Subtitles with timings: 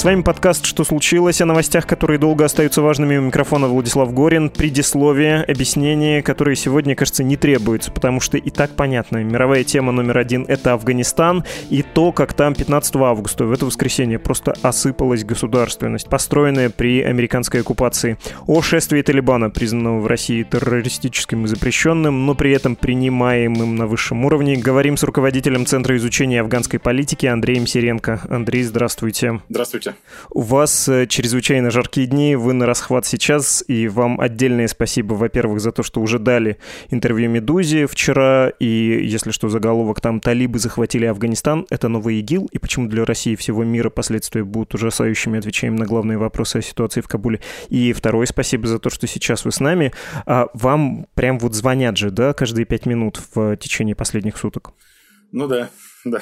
[0.00, 3.18] С вами подкаст «Что случилось?» о новостях, которые долго остаются важными.
[3.18, 4.48] У микрофона Владислав Горин.
[4.48, 9.22] Предисловие, объяснение, которые сегодня, кажется, не требуются, потому что и так понятно.
[9.22, 14.18] Мировая тема номер один— это Афганистан и то, как там 15 августа, в это воскресенье,
[14.18, 18.16] просто осыпалась государственность, построенная при американской оккупации.
[18.46, 24.24] О шествии Талибана, признанного в России террористическим и запрещенным, но при этом принимаемым на высшем
[24.24, 28.22] уровне, говорим с руководителем Центра изучения афганской политики Андреем Сиренко.
[28.30, 29.42] Андрей, здравствуйте.
[29.50, 29.89] Здравствуйте.
[30.30, 35.60] У вас э, чрезвычайно жаркие дни, вы на расхват сейчас, и вам отдельное спасибо, во-первых,
[35.60, 36.58] за то, что уже дали
[36.90, 42.58] интервью «Медузе» вчера, и, если что, заголовок там «Талибы захватили Афганистан», это новый ИГИЛ, и
[42.58, 47.00] почему для России и всего мира последствия будут ужасающими, отвечаем на главные вопросы о ситуации
[47.00, 47.40] в Кабуле.
[47.68, 49.92] И второе спасибо за то, что сейчас вы с нами.
[50.26, 54.72] А вам прям вот звонят же, да, каждые пять минут в течение последних суток?
[55.32, 55.70] Ну да,
[56.04, 56.20] да.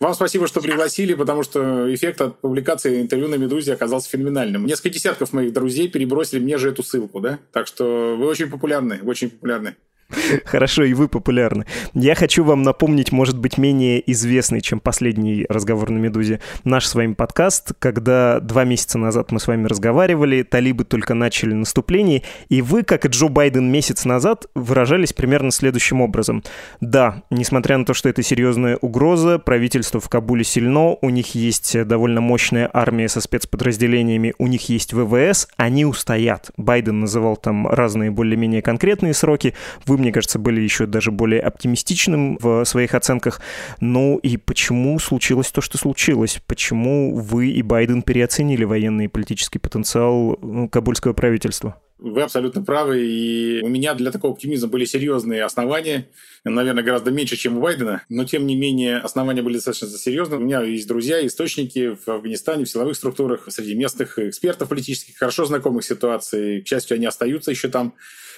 [0.00, 4.64] Вам спасибо, что пригласили, потому что эффект от публикации интервью на «Медузе» оказался феноменальным.
[4.64, 7.38] Несколько десятков моих друзей перебросили мне же эту ссылку, да?
[7.52, 9.76] Так что вы очень популярны, очень популярны.
[10.44, 11.66] Хорошо, и вы популярны.
[11.94, 16.94] Я хочу вам напомнить, может быть, менее известный, чем последний разговор на «Медузе», наш с
[16.94, 22.62] вами подкаст, когда два месяца назад мы с вами разговаривали, талибы только начали наступление, и
[22.62, 26.42] вы, как и Джо Байден месяц назад, выражались примерно следующим образом.
[26.80, 31.84] Да, несмотря на то, что это серьезная угроза, правительство в Кабуле сильно, у них есть
[31.86, 36.50] довольно мощная армия со спецподразделениями, у них есть ВВС, они устоят.
[36.56, 39.54] Байден называл там разные более-менее конкретные сроки,
[39.86, 43.40] вы мне кажется, были еще даже более оптимистичным в своих оценках.
[43.80, 46.40] Ну и почему случилось то, что случилось?
[46.46, 51.76] Почему вы и Байден переоценили военный и политический потенциал ну, кабульского правительства?
[52.00, 56.08] Вы абсолютно правы, и у меня для такого оптимизма были серьезные основания,
[56.44, 60.38] наверное, гораздо меньше, чем у Байдена, но тем не менее основания были достаточно серьезные.
[60.38, 65.44] У меня есть друзья, источники в Афганистане, в силовых структурах, среди местных экспертов политических, хорошо
[65.44, 66.62] знакомых ситуаций.
[66.62, 67.92] К счастью, они остаются еще там.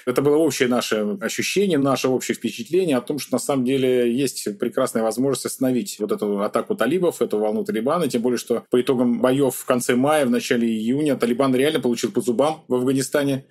[0.07, 4.59] Это было общее наше ощущение, наше общее впечатление о том, что на самом деле есть
[4.59, 9.21] прекрасная возможность остановить вот эту атаку талибов, эту волну Талибана, тем более, что по итогам
[9.21, 13.45] боев в конце мая, в начале июня Талибан реально получил по зубам в Афганистане.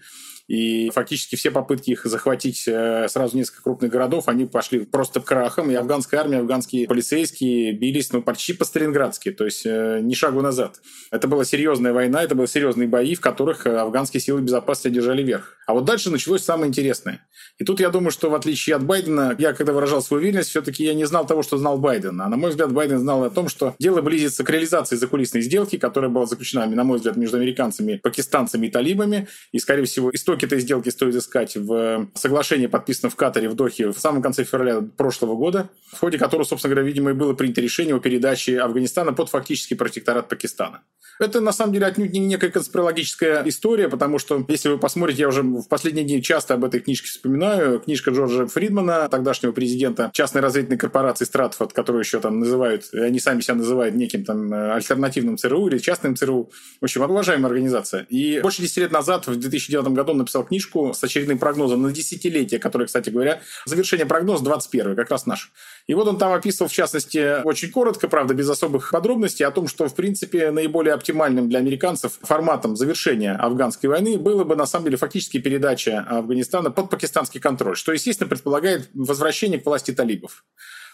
[0.51, 5.72] И фактически все попытки их захватить э, сразу несколько крупных городов, они пошли просто крахом.
[5.72, 10.81] И афганская армия, афганские полицейские бились ну, почти по-сталинградски, то есть э, ни шагу назад.
[11.09, 15.23] Это была серьезная война, это были серьезные бои, в которых э, афганские силы безопасности держали
[15.23, 15.56] верх.
[15.67, 17.25] А вот дальше началось самое интересное.
[17.57, 20.84] И тут я думаю, что в отличие от Байдена, я когда выражал свою уверенность, все-таки
[20.84, 22.19] я не знал того, что знал Байден.
[22.19, 25.78] А на мой взгляд, Байден знал о том, что дело близится к реализации закулисной сделки,
[25.78, 29.29] которая была заключена, на мой взгляд, между американцами, пакистанцами и талибами.
[29.53, 33.53] И, скорее всего, истоки Истоки этой сделки стоит искать в соглашении, подписанном в Катаре, в
[33.53, 37.34] Дохе в самом конце февраля прошлого года, в ходе которого, собственно говоря, видимо, и было
[37.34, 40.81] принято решение о передаче Афганистана под фактический протекторат Пакистана.
[41.22, 45.28] Это, на самом деле, отнюдь не некая конспирологическая история, потому что, если вы посмотрите, я
[45.28, 50.41] уже в последние дни часто об этой книжке вспоминаю, книжка Джорджа Фридмана, тогдашнего президента частной
[50.41, 55.38] разведывательной корпорации Стратфорд, которую еще там называют, они сами себя называют неким там э, альтернативным
[55.38, 56.50] ЦРУ или частным ЦРУ.
[56.79, 58.08] В общем, уважаемая организация.
[58.09, 62.59] И больше 10 лет назад, в 2009 году, написал книжку с очередным прогнозом на десятилетие,
[62.59, 65.51] который, кстати говоря, завершение прогноза 21 как раз наш.
[65.87, 69.67] И вот он там описывал, в частности, очень коротко, правда, без особых подробностей, о том,
[69.67, 74.85] что, в принципе, наиболее оптимальным для американцев форматом завершения афганской войны было бы, на самом
[74.85, 80.45] деле, фактически передача Афганистана под пакистанский контроль, что, естественно, предполагает возвращение к власти талибов.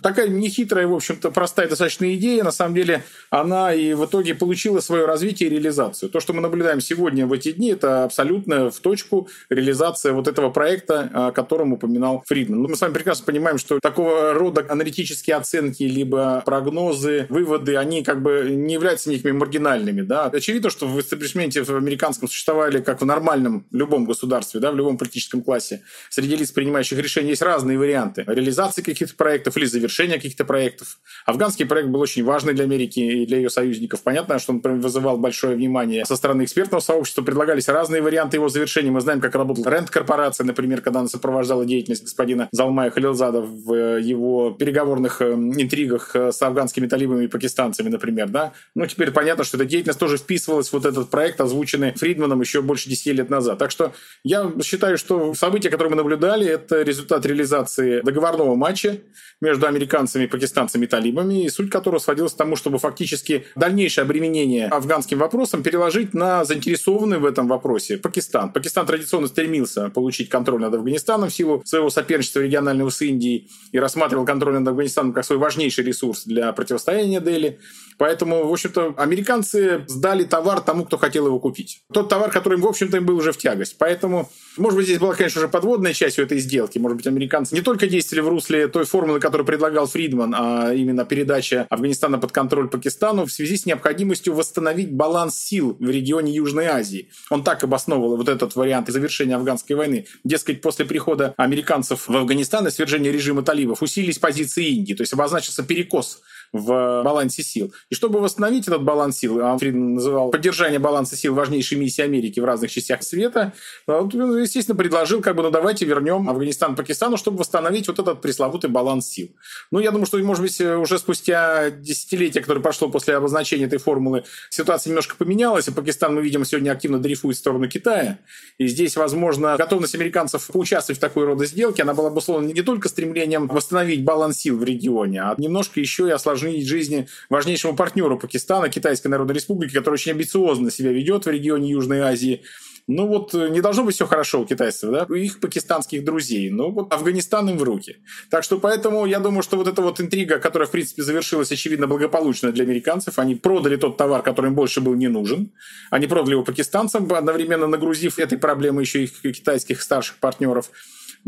[0.01, 2.43] Такая нехитрая, в общем-то, простая достаточно идея.
[2.43, 6.09] На самом деле, она и в итоге получила свое развитие и реализацию.
[6.09, 10.49] То, что мы наблюдаем сегодня в эти дни, это абсолютно в точку реализация вот этого
[10.49, 12.61] проекта, о котором упоминал Фридман.
[12.61, 18.03] Ну, мы с вами прекрасно понимаем, что такого рода аналитические оценки, либо прогнозы, выводы, они
[18.03, 20.01] как бы не являются некими маргинальными.
[20.01, 20.25] Да?
[20.25, 24.97] Очевидно, что в эстаблишменте в американском существовали, как в нормальном любом государстве, да, в любом
[24.97, 30.15] политическом классе, среди лиц, принимающих решения, есть разные варианты реализации каких-то проектов или завершения завершения
[30.15, 30.99] каких-то проектов.
[31.25, 34.03] Афганский проект был очень важный для Америки и для ее союзников.
[34.03, 37.21] Понятно, что он вызывал большое внимание со стороны экспертного сообщества.
[37.23, 38.91] Предлагались разные варианты его завершения.
[38.91, 44.01] Мы знаем, как работала Рент-корпорация, например, когда она сопровождала деятельность господина Залмая Халилзада в э,
[44.01, 48.27] его переговорных э, интригах э, с афганскими талибами и пакистанцами, например.
[48.29, 48.53] Да?
[48.75, 52.61] Ну, теперь понятно, что эта деятельность тоже вписывалась в вот этот проект, озвученный Фридманом еще
[52.61, 53.57] больше 10 лет назад.
[53.57, 53.93] Так что
[54.23, 58.97] я считаю, что события, которые мы наблюдали, это результат реализации договорного матча
[59.41, 64.67] между американцами, пакистанцами и талибами, и суть которого сводилась к тому, чтобы фактически дальнейшее обременение
[64.67, 68.51] афганским вопросом переложить на заинтересованный в этом вопросе Пакистан.
[68.51, 73.79] Пакистан традиционно стремился получить контроль над Афганистаном в силу своего соперничества регионального с Индией и
[73.79, 77.59] рассматривал контроль над Афганистаном как свой важнейший ресурс для противостояния Дели.
[77.97, 81.81] Поэтому, в общем-то, американцы сдали товар тому, кто хотел его купить.
[81.91, 83.77] Тот товар, который, в общем-то, им был уже в тягость.
[83.79, 86.77] Поэтому, может быть, здесь была, конечно, уже подводная часть этой сделки.
[86.77, 91.03] Может быть, американцы не только действовали в русле той формулы, которую предлагал Фридман, а именно
[91.03, 96.67] передача Афганистана под контроль Пакистану в связи с необходимостью восстановить баланс сил в регионе Южной
[96.67, 97.09] Азии.
[97.29, 100.05] Он так обосновывал вот этот вариант завершения афганской войны.
[100.23, 105.13] Дескать, после прихода американцев в Афганистан и свержения режима талибов усилились позиции Индии, то есть
[105.13, 106.21] обозначился перекос
[106.53, 107.73] в балансе сил.
[107.89, 112.45] И чтобы восстановить этот баланс сил, а называл поддержание баланса сил важнейшей миссией Америки в
[112.45, 113.53] разных частях света,
[113.85, 118.69] он, естественно, предложил, как бы, ну давайте вернем Афганистан Пакистану, чтобы восстановить вот этот пресловутый
[118.69, 119.29] баланс сил.
[119.71, 124.23] Ну, я думаю, что, может быть, уже спустя десятилетия, которое прошло после обозначения этой формулы,
[124.49, 128.19] ситуация немножко поменялась, и Пакистан, мы видим, сегодня активно дрейфует в сторону Китая.
[128.57, 132.89] И здесь, возможно, готовность американцев поучаствовать в такой рода сделке, она была обусловлена не только
[132.89, 138.17] стремлением восстановить баланс сил в регионе, а немножко еще и осложнить осложнить жизни важнейшему партнеру
[138.17, 142.43] Пакистана, Китайской Народной Республики, который очень амбициозно себя ведет в регионе Южной Азии.
[142.89, 146.49] Ну вот э, не должно быть все хорошо у китайцев, да, у их пакистанских друзей.
[146.49, 147.97] Ну вот Афганистан им в руки.
[148.29, 151.87] Так что поэтому я думаю, что вот эта вот интрига, которая в принципе завершилась очевидно
[151.87, 155.51] благополучно для американцев, они продали тот товар, который им больше был не нужен.
[155.89, 160.71] Они продали его пакистанцам, одновременно нагрузив этой проблемой еще их китайских старших партнеров.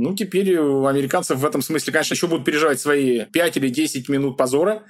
[0.02, 4.08] Ну, теперь у американцев в этом смысле, конечно, еще будут переживать свои 5 или 10
[4.08, 4.84] минут позора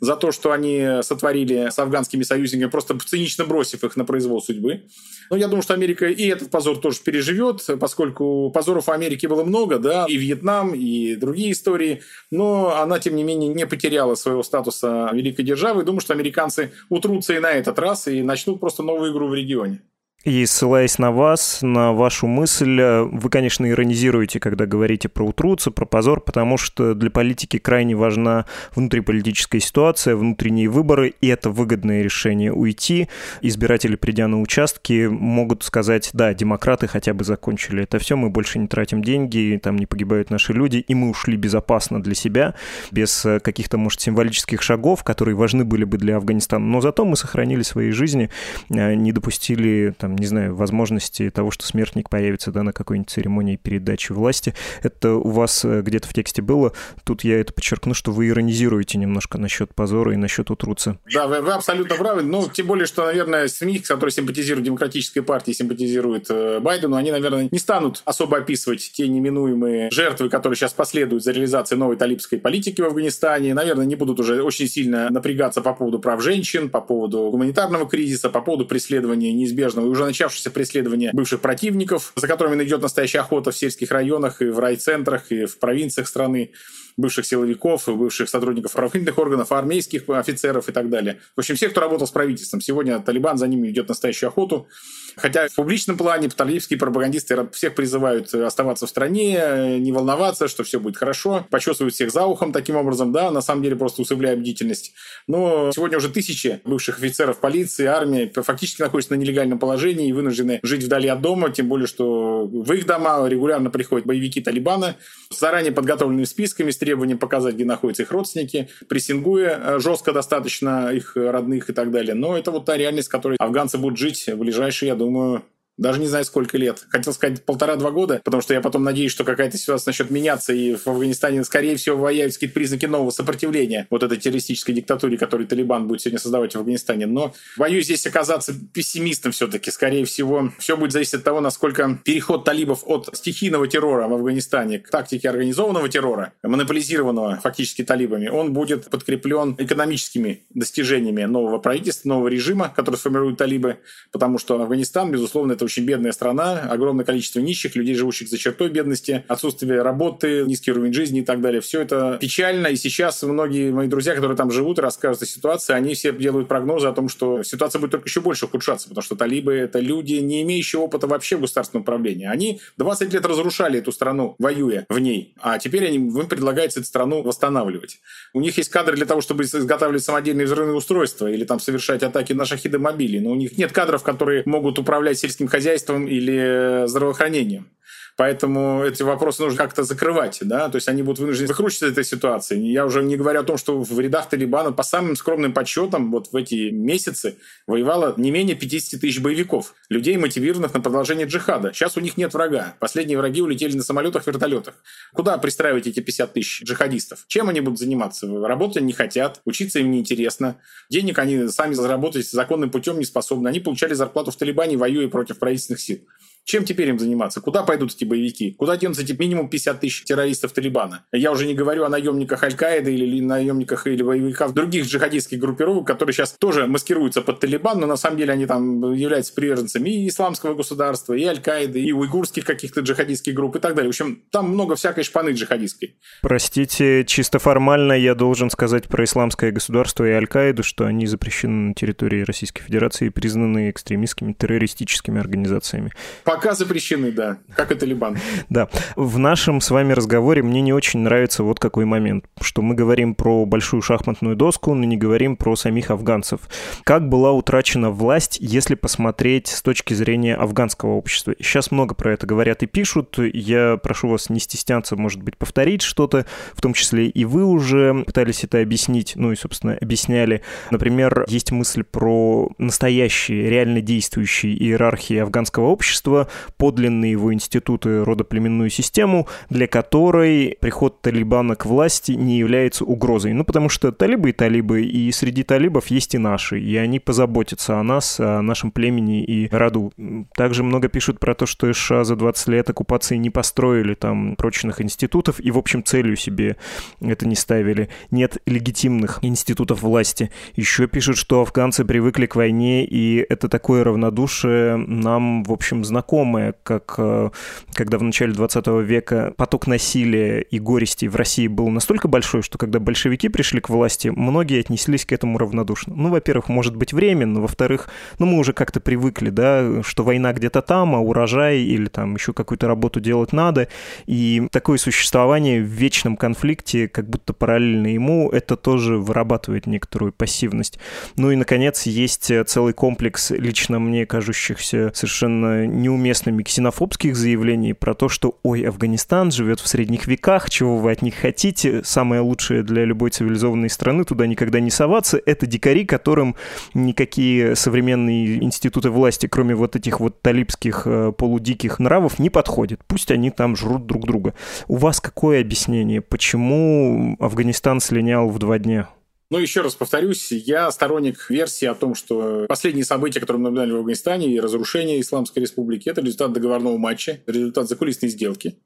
[0.00, 4.84] за то, что они сотворили с афганскими союзниками, просто цинично бросив их на произвол судьбы.
[5.28, 9.44] Но я думаю, что Америка и этот позор тоже переживет, поскольку позоров в Америке было
[9.44, 12.00] много, да, и Вьетнам, и другие истории,
[12.30, 15.84] но она, тем не менее, не потеряла своего статуса великой державы.
[15.84, 19.82] Думаю, что американцы утрутся и на этот раз и начнут просто новую игру в регионе.
[20.24, 25.70] И ссылаясь на вас, на вашу мысль, э, вы, конечно, иронизируете, когда говорите про утруться,
[25.70, 32.00] про позор, потому что для политики крайне важна внутриполитическая ситуация, внутренние выборы, и это выгодное
[32.00, 33.08] решение уйти.
[33.42, 38.58] Избиратели, придя на участки, могут сказать, да, демократы хотя бы закончили это все, мы больше
[38.58, 42.54] не тратим деньги, там не погибают наши люди, и мы ушли безопасно для себя,
[42.90, 46.64] без э, каких-то, может, символических шагов, которые важны были бы для Афганистана.
[46.64, 48.30] Но зато мы сохранили свои жизни,
[48.70, 53.56] э, не допустили там, не знаю, возможности того, что смертник появится да, на какой-нибудь церемонии
[53.56, 54.54] передачи власти.
[54.82, 56.72] Это у вас э, где-то в тексте было.
[57.04, 60.98] Тут я это подчеркну, что вы иронизируете немножко насчет позора и насчет утруца.
[61.12, 62.22] Да, вы, вы абсолютно правы.
[62.22, 67.48] Ну, тем более, что, наверное, СМИ, которые симпатизируют демократической партии, симпатизируют э, Байдену, они, наверное,
[67.50, 72.80] не станут особо описывать те неминуемые жертвы, которые сейчас последуют за реализацией новой талибской политики
[72.80, 73.54] в Афганистане.
[73.54, 78.30] Наверное, не будут уже очень сильно напрягаться по поводу прав женщин, по поводу гуманитарного кризиса,
[78.30, 83.50] по поводу преследования неизбежного и уже начавшееся преследование бывших противников, за которыми идет настоящая охота
[83.50, 86.52] в сельских районах и в райцентрах, и в провинциях страны
[86.96, 91.20] бывших силовиков, бывших сотрудников правоохранительных органов, армейских офицеров и так далее.
[91.36, 92.60] В общем, всех, кто работал с правительством.
[92.60, 94.68] Сегодня Талибан за ними ведет настоящую охоту.
[95.16, 100.80] Хотя в публичном плане талибские пропагандисты всех призывают оставаться в стране, не волноваться, что все
[100.80, 104.92] будет хорошо, почесывают всех за ухом таким образом, да, на самом деле просто усыпляя бдительность.
[105.28, 110.58] Но сегодня уже тысячи бывших офицеров полиции, армии фактически находятся на нелегальном положении и вынуждены
[110.64, 114.96] жить вдали от дома, тем более, что в их дома регулярно приходят боевики Талибана
[115.30, 120.92] с заранее подготовленными списками, с требованием показать, где находятся их родственники, прессингуя э, жестко достаточно
[120.92, 122.14] их родных и так далее.
[122.14, 125.42] Но это вот та реальность, в которой афганцы будут жить в ближайшие, я думаю,
[125.76, 126.84] даже не знаю, сколько лет.
[126.88, 130.76] Хотел сказать полтора-два года, потому что я потом надеюсь, что какая-то ситуация начнет меняться, и
[130.76, 135.88] в Афганистане, скорее всего, появятся какие-то признаки нового сопротивления вот этой террористической диктатуре, которую Талибан
[135.88, 137.06] будет сегодня создавать в Афганистане.
[137.06, 139.70] Но боюсь здесь оказаться пессимистом все-таки.
[139.70, 144.78] Скорее всего, все будет зависеть от того, насколько переход талибов от стихийного террора в Афганистане
[144.78, 152.28] к тактике организованного террора, монополизированного фактически талибами, он будет подкреплен экономическими достижениями нового правительства, нового
[152.28, 153.78] режима, который сформируют талибы,
[154.12, 158.68] потому что Афганистан, безусловно, это очень бедная страна, огромное количество нищих, людей, живущих за чертой
[158.68, 161.60] бедности, отсутствие работы, низкий уровень жизни и так далее.
[161.60, 165.74] Все это печально, и сейчас многие мои друзья, которые там живут и рассказывают о ситуации,
[165.74, 169.16] они все делают прогнозы о том, что ситуация будет только еще больше ухудшаться, потому что
[169.16, 172.26] талибы— это люди, не имеющие опыта вообще в государственном управлении.
[172.26, 176.88] Они 20 лет разрушали эту страну, воюя в ней, а теперь они, им предлагается эту
[176.88, 178.00] страну восстанавливать.
[178.32, 182.32] У них есть кадры для того, чтобы изготавливать самодельные взрывные устройства или там совершать атаки
[182.32, 187.70] на шахиды-мобили, но у них нет кадров, которые могут управлять сельским хозяйством или здравоохранением.
[188.16, 192.58] Поэтому эти вопросы нужно как-то закрывать, да, то есть они будут вынуждены выкручиваться этой ситуации.
[192.58, 196.32] Я уже не говорю о том, что в рядах Талибана по самым скромным подсчетам вот
[196.32, 197.36] в эти месяцы
[197.66, 201.72] воевало не менее 50 тысяч боевиков, людей, мотивированных на продолжение джихада.
[201.72, 202.76] Сейчас у них нет врага.
[202.78, 204.74] Последние враги улетели на самолетах, вертолетах.
[205.12, 207.24] Куда пристраивать эти 50 тысяч джихадистов?
[207.26, 208.28] Чем они будут заниматься?
[208.28, 210.56] Работать не хотят, учиться им неинтересно.
[210.88, 213.48] Денег они сами заработать законным путем не способны.
[213.48, 215.98] Они получали зарплату в Талибане, воюя против правительственных сил.
[216.44, 217.40] Чем теперь им заниматься?
[217.40, 218.52] Куда пойдут эти боевики?
[218.52, 221.06] Куда денутся эти минимум 50 тысяч террористов Талибана?
[221.10, 226.12] Я уже не говорю о наемниках Аль-Каиды или наемниках или боевиках других джихадистских группировок, которые
[226.12, 230.54] сейчас тоже маскируются под Талибан, но на самом деле они там являются приверженцами и исламского
[230.54, 233.88] государства, и Аль-Каиды, и уйгурских каких-то джихадистских групп и так далее.
[233.88, 235.96] В общем, там много всякой шпаны джихадистской.
[236.20, 241.74] Простите, чисто формально я должен сказать про исламское государство и Аль-Каиду, что они запрещены на
[241.74, 245.92] территории Российской Федерации и признаны экстремистскими террористическими организациями.
[246.34, 248.18] Пока запрещены, да, как и Талибан.
[248.48, 248.68] Да.
[248.96, 253.14] В нашем с вами разговоре мне не очень нравится вот какой момент, что мы говорим
[253.14, 256.40] про большую шахматную доску, но не говорим про самих афганцев.
[256.82, 261.34] Как была утрачена власть, если посмотреть с точки зрения афганского общества?
[261.38, 263.16] Сейчас много про это говорят и пишут.
[263.18, 268.02] Я прошу вас не стесняться, может быть, повторить что-то, в том числе и вы уже
[268.04, 270.42] пытались это объяснить, ну и, собственно, объясняли.
[270.72, 276.23] Например, есть мысль про настоящие, реально действующие иерархии афганского общества,
[276.56, 283.32] подлинные его институты родоплеменную систему, для которой приход Талибана к власти не является угрозой.
[283.32, 287.78] Ну, потому что талибы и талибы, и среди талибов есть и наши, и они позаботятся
[287.78, 289.92] о нас, о нашем племени и роду.
[290.34, 294.80] Также много пишут про то, что США за 20 лет оккупации не построили там прочных
[294.80, 296.56] институтов, и, в общем, целью себе
[297.00, 297.88] это не ставили.
[298.10, 300.30] Нет легитимных институтов власти.
[300.56, 306.13] Еще пишут, что афганцы привыкли к войне, и это такое равнодушие нам, в общем, знакомо
[306.14, 307.30] знакомое, как э,
[307.72, 312.56] когда в начале 20 века поток насилия и горести в России был настолько большой, что
[312.56, 315.94] когда большевики пришли к власти, многие отнеслись к этому равнодушно.
[315.96, 320.62] Ну, во-первых, может быть, временно, во-вторых, ну, мы уже как-то привыкли, да, что война где-то
[320.62, 323.68] там, а урожай или там еще какую-то работу делать надо,
[324.06, 330.78] и такое существование в вечном конфликте, как будто параллельно ему, это тоже вырабатывает некоторую пассивность.
[331.16, 337.94] Ну и, наконец, есть целый комплекс лично мне кажущихся совершенно неуместных неуместными ксенофобских заявлений про
[337.94, 341.82] то, что «Ой, Афганистан живет в средних веках, чего вы от них хотите?
[341.82, 345.18] Самое лучшее для любой цивилизованной страны, туда никогда не соваться.
[345.24, 346.36] Это дикари, которым
[346.74, 352.80] никакие современные институты власти, кроме вот этих вот талибских э, полудиких нравов, не подходят.
[352.86, 354.34] Пусть они там жрут друг друга».
[354.68, 356.02] У вас какое объяснение?
[356.02, 358.88] Почему Афганистан слинял в два дня?
[359.30, 363.72] Ну, еще раз повторюсь, я сторонник версии о том, что последние события, которые мы наблюдали
[363.72, 368.58] в Афганистане и разрушение Исламской Республики, это результат договорного матча, результат закулисной сделки,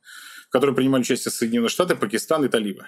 [0.49, 2.87] в которой принимали участие Соединенные Штаты, Пакистан и Талибы.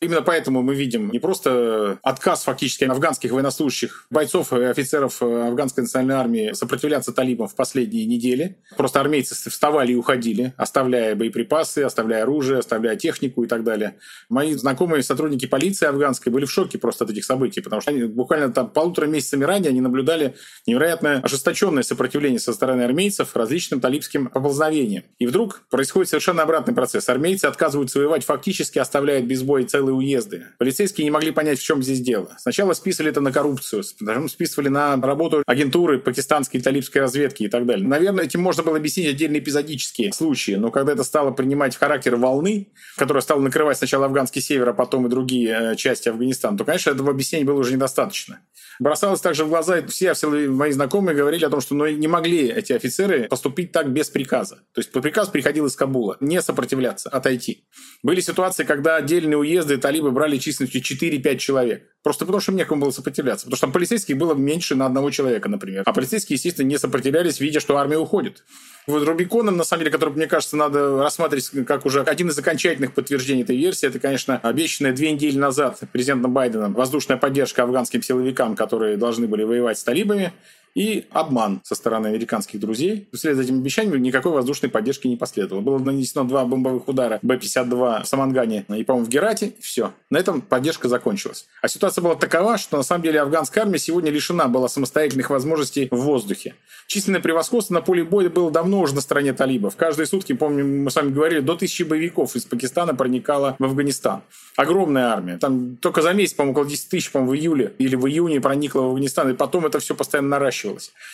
[0.00, 6.14] Именно поэтому мы видим не просто отказ фактически афганских военнослужащих, бойцов и офицеров афганской национальной
[6.14, 8.56] армии сопротивляться талибам в последние недели.
[8.76, 13.96] Просто армейцы вставали и уходили, оставляя боеприпасы, оставляя оружие, оставляя технику и так далее.
[14.28, 18.04] Мои знакомые сотрудники полиции афганской были в шоке просто от этих событий, потому что они
[18.04, 20.34] буквально там полутора месяцами ранее они наблюдали
[20.66, 25.04] невероятно ожесточенное сопротивление со стороны армейцев различным талибским поползновениям.
[25.18, 27.08] И вдруг происходит совершенно обратный процесс.
[27.08, 30.46] Армейцы отказываются воевать, фактически оставляют без боя целые целые уезды.
[30.58, 32.34] Полицейские не могли понять, в чем здесь дело.
[32.38, 37.48] Сначала списывали это на коррупцию, потом списывали на работу агентуры пакистанской и талибской разведки и
[37.48, 37.86] так далее.
[37.86, 42.68] Наверное, этим можно было объяснить отдельные эпизодические случаи, но когда это стало принимать характер волны,
[42.96, 46.90] которая стала накрывать сначала афганский север, а потом и другие э, части Афганистана, то, конечно,
[46.90, 48.40] этого объяснения было уже недостаточно.
[48.80, 52.48] Бросалось также в глаза, все, все мои знакомые говорили о том, что ну, не могли
[52.48, 54.56] эти офицеры поступить так без приказа.
[54.72, 56.16] То есть приказ приходил из Кабула.
[56.20, 57.64] Не сопротивляться, отойти.
[58.02, 61.90] Были ситуации, когда отдельные уезды талибы брали численностью 4-5 человек.
[62.02, 63.46] Просто потому, что некому было сопротивляться.
[63.46, 65.82] Потому что там полицейских было меньше на одного человека, например.
[65.86, 68.44] А полицейские, естественно, не сопротивлялись, видя, что армия уходит.
[68.86, 72.92] Вот Рубиконом, на самом деле, который, мне кажется, надо рассматривать как уже один из окончательных
[72.92, 78.56] подтверждений этой версии, это, конечно, обещанная две недели назад президентом Байденом воздушная поддержка афганским силовикам,
[78.56, 80.32] которые должны были воевать с талибами.
[80.74, 83.08] И обман со стороны американских друзей.
[83.12, 85.62] Вслед за этим обещанием никакой воздушной поддержки не последовало.
[85.62, 89.54] Было нанесено два бомбовых удара Б-52 в Самангане и, по-моему, в Герате.
[89.60, 89.92] Все.
[90.10, 91.46] На этом поддержка закончилась.
[91.62, 95.88] А ситуация была такова, что на самом деле афганская армия сегодня лишена была самостоятельных возможностей
[95.90, 96.54] в воздухе.
[96.86, 99.76] Численное превосходство на поле боя было давно уже на стороне талибов.
[99.76, 104.22] Каждые сутки, помню, мы с вами говорили, до тысячи боевиков из Пакистана проникало в Афганистан.
[104.56, 105.38] Огромная армия.
[105.38, 108.82] Там только за месяц, по-моему, около 10 тысяч, по-моему, в июле или в июне проникло
[108.82, 110.63] в Афганистан, и потом это все постоянно наращивалось.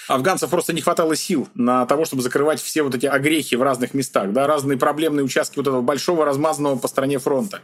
[0.08, 3.94] Афганцев просто не хватало сил на того, чтобы закрывать все вот эти огрехи в разных
[3.94, 7.60] местах, да, разные проблемные участки вот этого большого размазанного по стране фронта.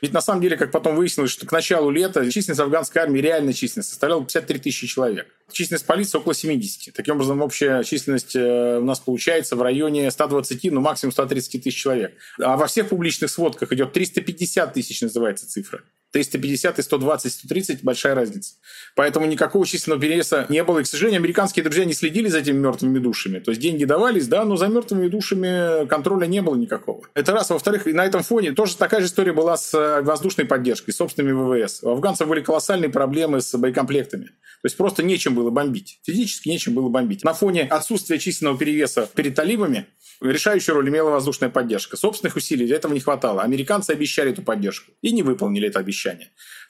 [0.00, 3.52] Ведь на самом деле, как потом выяснилось, что к началу лета численность афганской армии, реальная
[3.52, 5.26] численность, составляла 53 тысячи человек.
[5.50, 6.94] Численность полиции около 70.
[6.94, 11.76] Таким образом, общая численность э, у нас получается в районе 120, ну максимум 130 тысяч
[11.76, 12.14] человек.
[12.40, 15.82] А во всех публичных сводках идет 350 тысяч, называется цифра.
[16.12, 18.54] 350 и 120, 130– большая разница.
[18.96, 20.78] Поэтому никакого численного перевеса не было.
[20.78, 23.38] И, к сожалению, американские друзья не следили за этими мертвыми душами.
[23.40, 27.02] То есть деньги давались, да, но за мертвыми душами контроля не было никакого.
[27.14, 27.50] Это раз.
[27.50, 31.80] Во-вторых, на этом фоне тоже такая же история была с э, воздушной поддержкой, собственными ВВС.
[31.82, 34.24] У афганцев были колоссальные проблемы с боекомплектами.
[34.60, 36.00] То есть просто нечем было бомбить.
[36.04, 37.22] Физически нечем было бомбить.
[37.22, 39.86] На фоне отсутствия численного перевеса перед талибами
[40.20, 41.96] решающую роль имела воздушная поддержка.
[41.96, 43.42] Собственных усилий для этого не хватало.
[43.42, 45.97] Американцы обещали эту поддержку и не выполнили это обещание.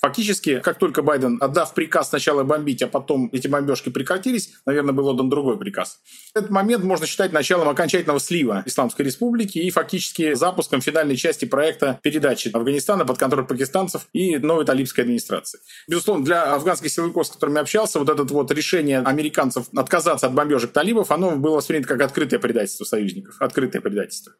[0.00, 5.08] Фактически, как только Байден, отдав приказ сначала бомбить, а потом эти бомбежки прекратились, наверное, был
[5.08, 6.00] отдан другой приказ.
[6.34, 11.98] Этот момент можно считать началом окончательного слива Исламской Республики и фактически запуском финальной части проекта
[12.02, 15.58] передачи Афганистана под контроль пакистанцев и новой талибской администрации.
[15.88, 20.72] Безусловно, для афганских силовиков, с которыми общался, вот это вот решение американцев отказаться от бомбежек
[20.72, 23.36] талибов, оно было воспринято как открытое предательство союзников.
[23.40, 24.32] Открытое предательство.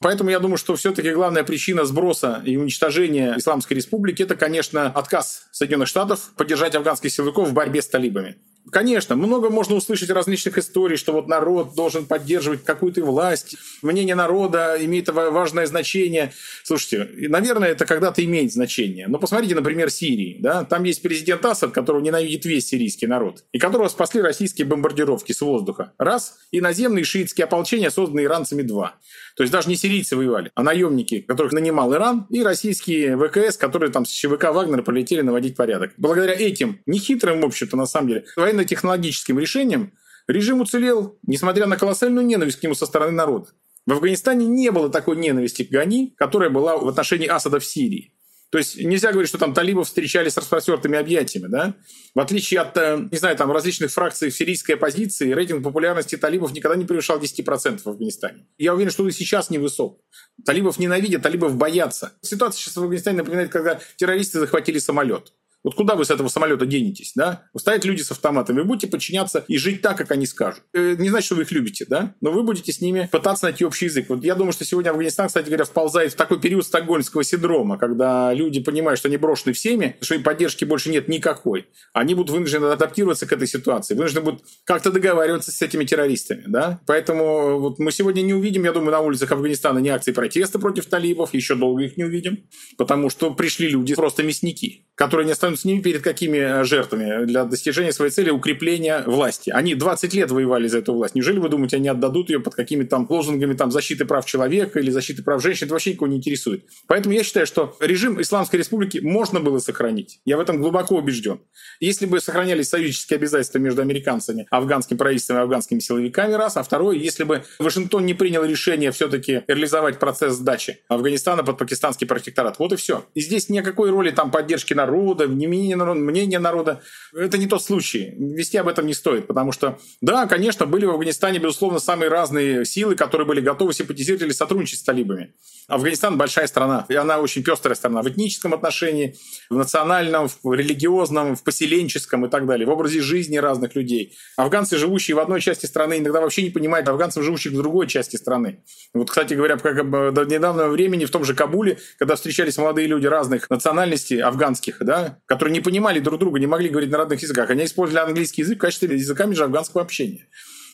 [0.00, 5.48] Поэтому я думаю, что все-таки главная причина сброса и уничтожения Исламской Республики– это, конечно, отказ
[5.52, 8.36] Соединенных Штатов поддержать афганских силовиков в борьбе с талибами.
[8.72, 14.76] Конечно, много можно услышать различных историй, что вот народ должен поддерживать какую-то власть, мнение народа
[14.80, 16.32] имеет важное значение.
[16.64, 19.06] Слушайте, наверное, это когда-то имеет значение.
[19.06, 20.38] Но посмотрите, например, Сирии.
[20.40, 20.64] Да?
[20.64, 25.40] Там есть президент Асад, которого ненавидит весь сирийский народ, и которого спасли российские бомбардировки с
[25.42, 25.92] воздуха.
[25.98, 26.38] Раз.
[26.50, 28.62] И наземные шиитские ополчения, созданные иранцами.
[28.62, 28.96] Два.
[29.36, 33.92] То есть даже не сирийцы воевали, а наемники, которых нанимал Иран, и российские ВКС, которые
[33.92, 35.92] там с ЧВК Вагнера полетели наводить порядок.
[35.98, 39.92] Благодаря этим нехитрым, в общем-то, на самом деле, военно-технологическим решениям
[40.26, 43.48] режим уцелел, несмотря на колоссальную ненависть к нему со стороны народа.
[43.84, 48.14] В Афганистане не было такой ненависти к Гани, которая была в отношении Асада в Сирии.
[48.50, 51.74] То есть нельзя говорить, что там талибов встречали с распростертыми объятиями, да?
[52.14, 56.76] В отличие от, э, не знаю, там различных фракций сирийской оппозиции, рейтинг популярности талибов никогда
[56.76, 58.46] не превышал 10% в Афганистане.
[58.56, 60.00] Я уверен, что он и сейчас не высок.
[60.44, 62.12] Талибов ненавидят, талибов боятся.
[62.22, 65.32] Ситуация сейчас в Афганистане напоминает, когда террористы захватили самолет.
[65.66, 67.42] Вот куда вы с этого самолета денетесь, да?
[67.56, 70.62] Стоят люди с автоматами, вы будете подчиняться и жить так, как они скажут.
[70.72, 72.14] Э, не значит, что вы их любите, да?
[72.20, 74.08] Но вы будете с ними пытаться найти общий язык.
[74.08, 78.32] Вот я думаю, что сегодня Афганистан, кстати говоря, вползает в такой период стокгольмского синдрома, когда
[78.32, 81.66] люди понимают, что они брошены всеми, что им поддержки больше нет никакой.
[81.92, 86.80] Они будут вынуждены адаптироваться к этой ситуации, вынуждены будут как-то договариваться с этими террористами, да?
[86.86, 90.86] Поэтому вот мы сегодня не увидим, я думаю, на улицах Афганистана ни акций протеста против
[90.86, 92.44] талибов, еще долго их не увидим,
[92.78, 97.44] потому что пришли люди, просто мясники, которые не останутся ними перед какими э, жертвами для
[97.44, 99.50] достижения своей цели укрепления власти.
[99.50, 101.14] Они 20 лет воевали за эту власть.
[101.14, 104.90] Неужели вы думаете, они отдадут ее под какими-то там лозунгами там, защиты прав человека или
[104.90, 105.66] защиты прав женщин?
[105.66, 106.64] Это вообще никого не интересует.
[106.86, 110.20] Поэтому я считаю, что режим Исламской Республики можно было сохранить.
[110.24, 111.40] Я в этом глубоко убежден.
[111.78, 116.56] Если бы сохранялись союзнические обязательства между американцами, афганским правительством и афганскими силовиками, раз.
[116.56, 122.06] А второе, если бы Вашингтон не принял решение все-таки реализовать процесс сдачи Афганистана под пакистанский
[122.06, 122.58] протекторат.
[122.58, 123.04] Вот и все.
[123.14, 126.80] И здесь никакой роли там поддержки народа, не мнение народа, мнение народа.
[127.14, 128.14] Это не тот случай.
[128.16, 132.64] Вести об этом не стоит, потому что, да, конечно, были в Афганистане, безусловно, самые разные
[132.64, 135.34] силы, которые были готовы симпатизировать или сотрудничать с талибами.
[135.68, 139.16] Афганистан большая страна, и она очень пестрая страна в этническом отношении,
[139.50, 144.16] в национальном, в религиозном, в поселенческом и так далее, в образе жизни разных людей.
[144.36, 148.16] Афганцы, живущие в одной части страны, иногда вообще не понимают афганцев, живущих в другой части
[148.16, 148.62] страны.
[148.94, 153.06] Вот, кстати говоря, как до недавнего времени в том же Кабуле, когда встречались молодые люди
[153.06, 157.50] разных национальностей, афганских, да, которые не понимали друг друга, не могли говорить на родных языках,
[157.50, 160.26] они использовали английский язык в качестве языка межafганского общения.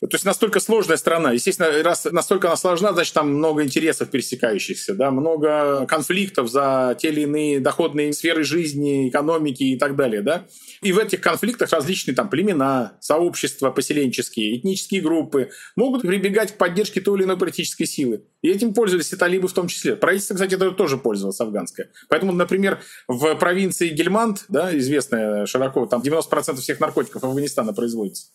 [0.09, 1.31] То есть настолько сложная страна.
[1.31, 7.09] Естественно, раз настолько она сложна, значит, там много интересов пересекающихся, да, много конфликтов за те
[7.09, 10.45] или иные доходные сферы жизни, экономики и так далее, да.
[10.81, 16.99] И в этих конфликтах различные там племена, сообщества поселенческие, этнические группы могут прибегать к поддержке
[16.99, 18.23] той или иной политической силы.
[18.41, 19.95] И этим пользовались и талибы в том числе.
[19.95, 21.91] Правительство, кстати, это тоже пользовалось афганское.
[22.09, 28.27] Поэтому, например, в провинции Гельманд, да, известная широко, там 90% всех наркотиков Афганистана производится.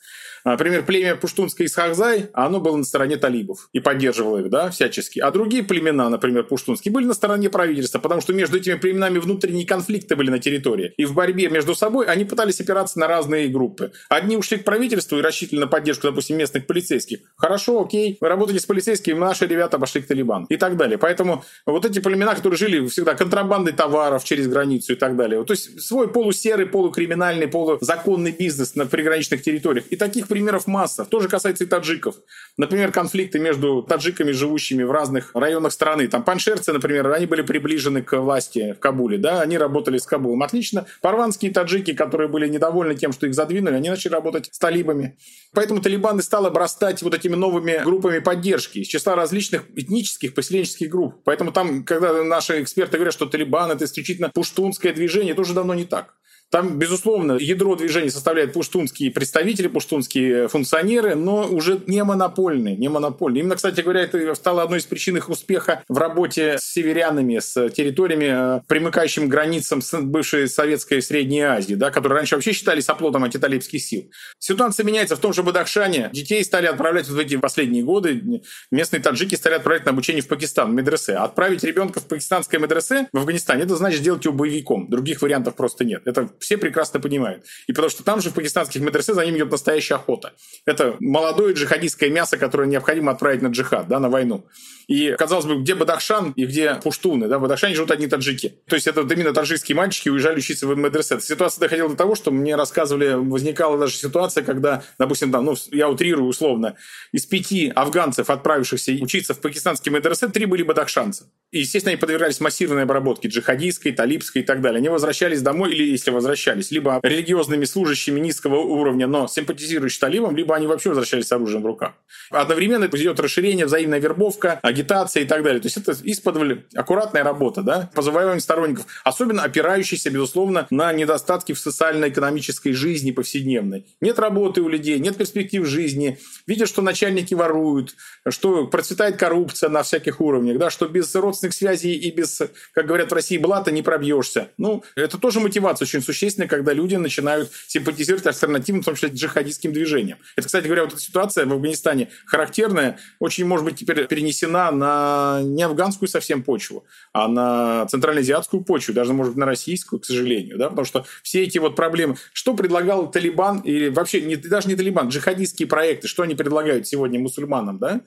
[0.44, 5.20] Например, племя пуштунское из Хахзай, оно было на стороне талибов и поддерживало их, да, всячески.
[5.20, 9.66] А другие племена, например, пуштунские, были на стороне правительства, потому что между этими племенами внутренние
[9.66, 10.92] конфликты были на территории.
[10.96, 13.92] И в борьбе между собой они пытались опираться на разные группы.
[14.08, 17.18] Одни ушли к правительству и рассчитывали на поддержку, допустим, местных полицейских.
[17.36, 20.46] Хорошо, окей, вы работаете с полицейскими, наши ребята обошли к Талибану.
[20.48, 20.98] И так далее.
[20.98, 25.44] Поэтому вот эти племена, которые жили всегда контрабандой товаров через границу и так далее.
[25.44, 29.86] То есть свой полусерый, полукриминальный, полузаконный бизнес на приграничных территориях.
[29.90, 31.04] И таких примеров масса.
[31.04, 32.14] Тоже касается и таджиков.
[32.56, 36.06] Например, конфликты между таджиками, живущими в разных районах страны.
[36.06, 39.18] Там паншерцы, например, они были приближены к власти в Кабуле.
[39.18, 39.40] Да?
[39.40, 40.44] Они работали с Кабулом.
[40.44, 40.86] Отлично.
[41.02, 45.18] Парванские таджики, которые были недовольны тем, что их задвинули, они начали работать с талибами.
[45.54, 50.88] Поэтому Талибан и стал обрастать вот этими новыми группами поддержки из числа различных этнических, поселенческих
[50.88, 51.16] групп.
[51.24, 55.74] Поэтому там, когда наши эксперты говорят, что Талибан это исключительно пуштунское движение, это уже давно
[55.74, 56.14] не так.
[56.50, 62.74] Там, безусловно, ядро движения составляют пуштунские представители, пуштунские функционеры, но уже не монопольные.
[62.76, 63.40] Не монопольные.
[63.40, 67.68] Именно, кстати говоря, это стало одной из причин их успеха в работе с северянами, с
[67.70, 73.24] территориями, э, примыкающими к границам бывшей советской Средней Азии, да, которые раньше вообще считались оплотом
[73.24, 74.10] антиталибских сил.
[74.38, 76.08] Ситуация меняется в том же Бадахшане.
[76.14, 78.42] Детей стали отправлять в эти последние годы.
[78.70, 81.14] Местные таджики стали отправлять на обучение в Пакистан, в медресе.
[81.14, 84.88] Отправить ребенка в пакистанское медресе в Афганистане, это значит сделать его боевиком.
[84.88, 86.02] Других вариантов просто нет.
[86.06, 87.44] Это все прекрасно понимают.
[87.66, 90.32] И потому что там же в пакистанских медресе за ним идет настоящая охота.
[90.64, 94.46] Это молодое джихадистское мясо, которое необходимо отправить на джихад, да, на войну.
[94.88, 97.28] И, казалось бы, где Бадахшан и где пуштуны?
[97.28, 97.38] Да?
[97.38, 98.54] В Бадахшане живут одни таджики.
[98.66, 101.20] То есть это именно таджикские мальчики уезжали учиться в медресе.
[101.20, 105.90] Ситуация доходила до того, что мне рассказывали, возникала даже ситуация, когда, допустим, там, ну, я
[105.90, 106.76] утрирую условно,
[107.12, 111.26] из пяти афганцев, отправившихся учиться в пакистанский медресе, три были бадахшанцы.
[111.50, 114.78] И, естественно, они подвергались массированной обработке джихадистской, талибской и так далее.
[114.78, 116.27] Они возвращались домой, или если возвращались,
[116.70, 121.66] либо религиозными служащими низкого уровня, но симпатизирующими талибам, либо они вообще возвращались с оружием в
[121.66, 121.92] руках.
[122.30, 125.60] Одновременно идет расширение, взаимная вербовка, агитация и так далее.
[125.60, 126.38] То есть это из-под
[126.74, 133.86] аккуратная работа, да, по завоеванию сторонников, особенно опирающаяся, безусловно, на недостатки в социально-экономической жизни повседневной.
[134.00, 137.94] Нет работы у людей, нет перспектив жизни, видят, что начальники воруют,
[138.28, 142.40] что процветает коррупция на всяких уровнях, да, что без родственных связей и без,
[142.72, 144.48] как говорят в России, блата не пробьешься.
[144.58, 146.17] Ну, это тоже мотивация очень существенная,
[146.48, 150.18] когда люди начинают симпатизировать альтернативным, в том числе джихадистским движениям.
[150.36, 155.40] Это, кстати говоря, вот эта ситуация в Афганистане характерная, очень, может быть, теперь перенесена на
[155.42, 160.58] не афганскую совсем почву, а на центральноазиатскую почву, даже, может быть, на российскую, к сожалению,
[160.58, 164.76] да, потому что все эти вот проблемы, что предлагал Талибан, или вообще не, даже не
[164.76, 168.00] Талибан, джихадистские проекты, что они предлагают сегодня мусульманам, да,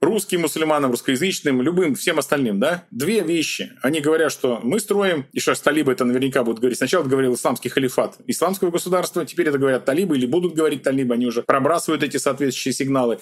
[0.00, 3.72] русским мусульманам, русскоязычным, любым, всем остальным, да, две вещи.
[3.82, 6.78] Они говорят, что мы строим, и что талибы это наверняка будут говорить.
[6.78, 11.14] Сначала это говорил исламский халифат исламского государства, теперь это говорят талибы или будут говорить талибы,
[11.14, 13.18] они уже пробрасывают эти соответствующие сигналы.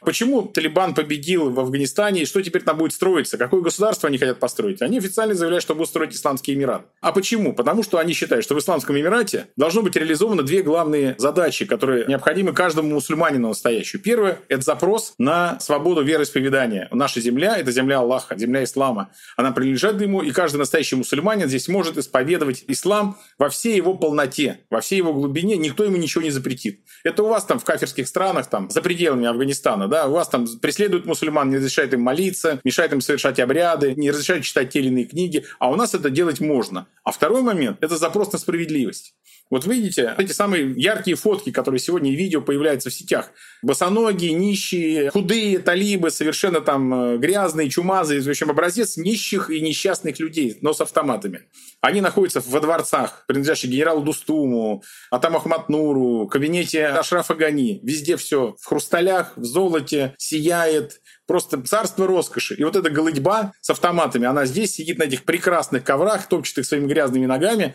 [0.00, 3.38] Почему Талибан победил в Афганистане и что теперь там будет строиться?
[3.38, 4.82] Какое государство они хотят построить?
[4.82, 6.86] Они официально заявляют, что будут строить Исламский Эмират.
[7.00, 7.54] А почему?
[7.54, 12.06] Потому что они считают, что в Исламском Эмирате должно быть реализовано две главные задачи, которые
[12.06, 14.02] необходимы каждому мусульманину настоящему.
[14.02, 16.88] Первое– это запрос на свободу вероисповедания.
[16.90, 19.10] Наша земля– это земля Аллаха, земля ислама.
[19.36, 24.60] Она принадлежит ему, и каждый настоящий мусульманин здесь может исповедовать ислам во всей его полноте,
[24.70, 25.56] во всей его глубине.
[25.56, 26.80] Никто ему ничего не запретит.
[27.04, 30.46] Это у вас там в кафирских странах, там, за пределами Афганистана, да, у вас там
[30.60, 34.88] преследуют мусульман, не разрешают им молиться, мешают им совершать обряды, не разрешают читать те или
[34.88, 36.86] иные книги, а у нас это делать можно.
[37.02, 39.14] А второй момент– это запрос на справедливость.
[39.50, 43.30] Вот видите, эти самые яркие фотки, которые сегодня и видео появляются в сетях.
[43.62, 48.22] Босоногие, нищие, худые талибы, совершенно там э, грязные, чумазые.
[48.22, 51.42] В общем, образец нищих и несчастных людей, но с автоматами.
[51.82, 57.80] Они находятся во дворцах, принадлежащих генералу Дустуму, Атам Ахматнуру, кабинете Ашрафа Гани.
[57.82, 62.54] Везде все в хрусталях, в золоте, сияет, просто царство роскоши.
[62.54, 66.66] И вот эта голыдьба с автоматами, она здесь сидит на этих прекрасных коврах, топчет их
[66.66, 67.74] своими грязными ногами,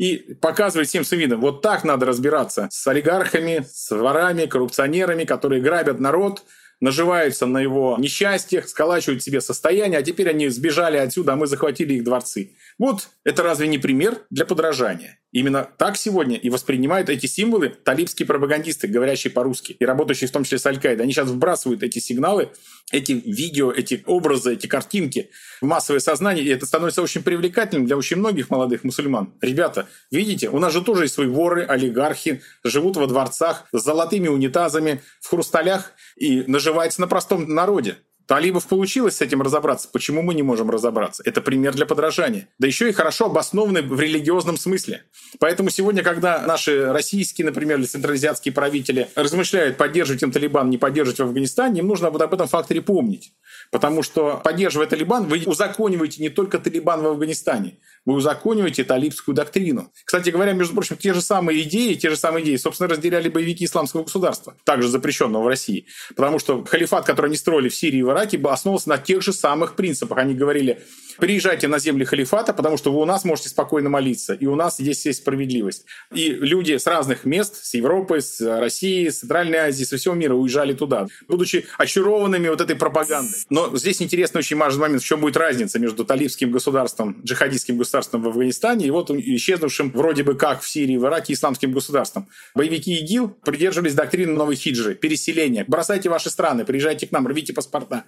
[0.00, 5.60] и показывает всем своим видом, вот так надо разбираться с олигархами, с ворами, коррупционерами, которые
[5.60, 6.42] грабят народ,
[6.80, 11.92] наживаются на его несчастьях, сколачивают себе состояние, а теперь они сбежали отсюда, а мы захватили
[11.92, 12.52] их дворцы.
[12.78, 15.18] Вот это разве не пример для подражания?
[15.32, 20.42] Именно так сегодня и воспринимают эти символы талибские пропагандисты, говорящие по-русски и работающие в том
[20.42, 21.04] числе с Аль-Каидой.
[21.04, 22.50] Они сейчас вбрасывают эти сигналы,
[22.90, 27.96] эти видео, эти образы, эти картинки в массовое сознание, и это становится очень привлекательным для
[27.96, 29.32] очень многих молодых мусульман.
[29.40, 34.26] Ребята, видите, у нас же тоже есть свои воры, олигархи, живут во дворцах с золотыми
[34.26, 37.98] унитазами, в хрусталях и наживаются на простом народе.
[38.30, 39.88] Талибов получилось с этим разобраться.
[39.92, 41.20] Почему мы не можем разобраться?
[41.26, 42.46] Это пример для подражания.
[42.60, 45.02] Да еще и хорошо обоснованный в религиозном смысле.
[45.40, 51.18] Поэтому сегодня, когда наши российские, например, или централизиатские правители размышляют, поддерживать им Талибан, не поддерживать
[51.18, 53.32] в Афганистане, им нужно вот об этом факторе помнить.
[53.72, 59.92] Потому что, поддерживая Талибан, вы узакониваете не только Талибан в Афганистане, вы узакониваете талибскую доктрину.
[60.04, 63.64] Кстати говоря, между прочим, те же самые идеи, те же самые идеи, собственно, разделяли боевики
[63.64, 65.86] исламского государства, также запрещенного в России.
[66.16, 69.32] Потому что халифат, который они строили в Сирии и в Ираке, основывался на тех же
[69.32, 70.18] самых принципах.
[70.18, 70.82] Они говорили,
[71.20, 74.78] приезжайте на земли халифата, потому что вы у нас можете спокойно молиться, и у нас
[74.78, 75.84] здесь есть справедливость.
[76.12, 80.34] И люди с разных мест, с Европы, с России, с Центральной Азии, со всего мира
[80.34, 83.38] уезжали туда, будучи очарованными вот этой пропагандой.
[83.50, 88.22] Но здесь интересный очень важный момент, в чем будет разница между талибским государством, джихадистским государством
[88.22, 92.28] в Афганистане и вот исчезнувшим вроде бы как в Сирии, в Ираке исламским государством.
[92.54, 95.64] Боевики ИГИЛ придерживались доктрины новой хиджры, переселения.
[95.68, 98.04] Бросайте ваши страны, приезжайте к нам, рвите паспорта.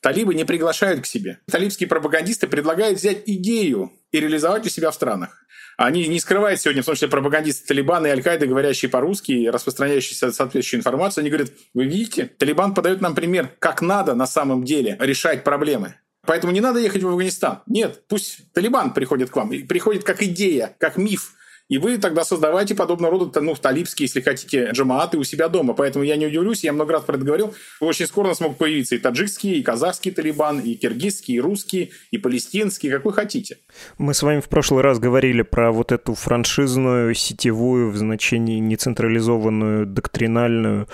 [0.00, 1.40] Талибы не приглашают к себе.
[1.50, 5.44] Талибские пропагандисты предлагают взять идею и реализовать у себя в странах.
[5.76, 10.14] Они не скрывают сегодня, в том числе пропагандисты Талибана и Аль-Каиды, говорящие по-русски и распространяющие
[10.14, 14.96] соответствующую информацию, они говорят, вы видите, Талибан подает нам пример, как надо на самом деле
[15.00, 15.94] решать проблемы.
[16.26, 17.62] Поэтому не надо ехать в Афганистан.
[17.66, 19.52] Нет, пусть Талибан приходит к вам.
[19.52, 21.32] И приходит как идея, как миф,
[21.70, 25.72] и вы тогда создавайте подобного рода, ну, талибские, если хотите, джамааты у себя дома.
[25.72, 28.58] Поэтому я не удивлюсь, я много раз про это говорил, очень скоро у нас могут
[28.58, 33.58] появиться и таджикские, и казахский талибан, и киргизский, и русский, и палестинский, какой хотите.
[33.98, 39.86] Мы с вами в прошлый раз говорили про вот эту франшизную, сетевую, в значении нецентрализованную,
[39.86, 40.88] доктринальную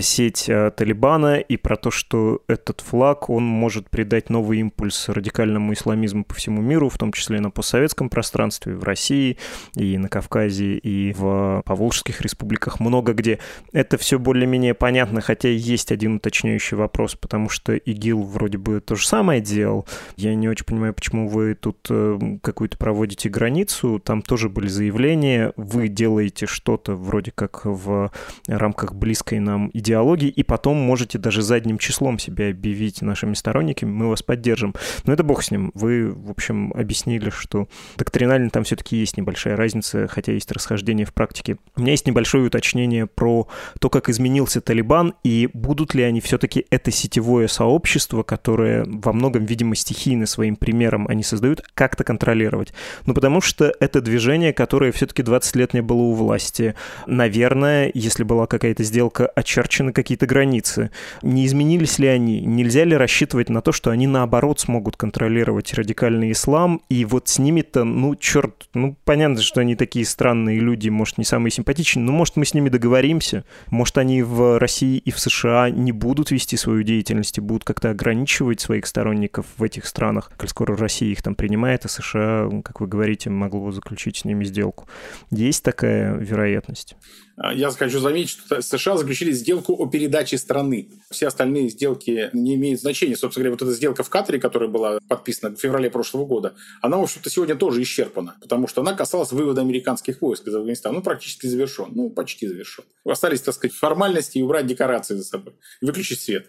[0.00, 5.74] сеть э, Талибана, и про то, что этот флаг, он может придать новый импульс радикальному
[5.74, 9.36] исламизму по всему миру, в том числе на постсоветском пространстве, в России
[9.76, 13.38] и на Кавказе и в Поволжских республиках, много где.
[13.72, 18.94] Это все более-менее понятно, хотя есть один уточняющий вопрос, потому что ИГИЛ вроде бы то
[18.94, 19.86] же самое делал.
[20.16, 24.00] Я не очень понимаю, почему вы тут э, какую-то проводите границу.
[24.04, 28.10] Там тоже были заявления, вы делаете что-то вроде как в
[28.46, 34.08] рамках близкой нам идеологии, и потом можете даже задним числом себя объявить нашими сторонниками, мы
[34.08, 34.74] вас поддержим.
[35.04, 35.70] Но это бог с ним.
[35.74, 41.12] Вы, в общем, объяснили, что доктринально там все-таки есть небольшая разница, хотя есть расхождение в
[41.12, 41.56] практике.
[41.76, 43.48] У меня есть небольшое уточнение про
[43.80, 49.44] то, как изменился Талибан, и будут ли они все-таки это сетевое сообщество, которое во многом,
[49.44, 52.72] видимо, стихийно своим примером они создают, как-то контролировать.
[53.06, 56.74] Ну, потому что это движение, которое все-таки 20 лет не было у власти.
[57.06, 60.90] Наверное, если была какая-то сделка, очерчены какие-то границы.
[61.22, 62.40] Не изменились ли они?
[62.40, 67.38] Нельзя ли рассчитывать на то, что они, наоборот, смогут контролировать радикальный ислам, и вот с
[67.38, 72.12] ними-то, ну, черт, ну, понятно, что они такие странные люди, может, не самые симпатичные, но,
[72.12, 73.44] может, мы с ними договоримся.
[73.68, 77.90] Может, они в России и в США не будут вести свою деятельность и будут как-то
[77.90, 80.30] ограничивать своих сторонников в этих странах.
[80.36, 84.44] Коль скоро Россия их там принимает, а США, как вы говорите, могло заключить с ними
[84.44, 84.86] сделку.
[85.30, 86.96] Есть такая вероятность?
[87.36, 90.88] А, я хочу заметить, что США заключили сделку о передаче страны.
[91.10, 93.16] Все остальные сделки не имеют значения.
[93.16, 96.98] Собственно говоря, вот эта сделка в Катаре, которая была подписана в феврале прошлого года, она,
[96.98, 100.96] в общем-то, сегодня тоже исчерпана, потому что она касалась вывода американских войск из Афганистана.
[100.96, 101.88] Ну, практически завершен.
[101.92, 102.84] Ну, почти завершен.
[103.04, 105.54] Остались, так сказать, формальности и убрать декорации за собой.
[105.80, 106.46] Выключить свет.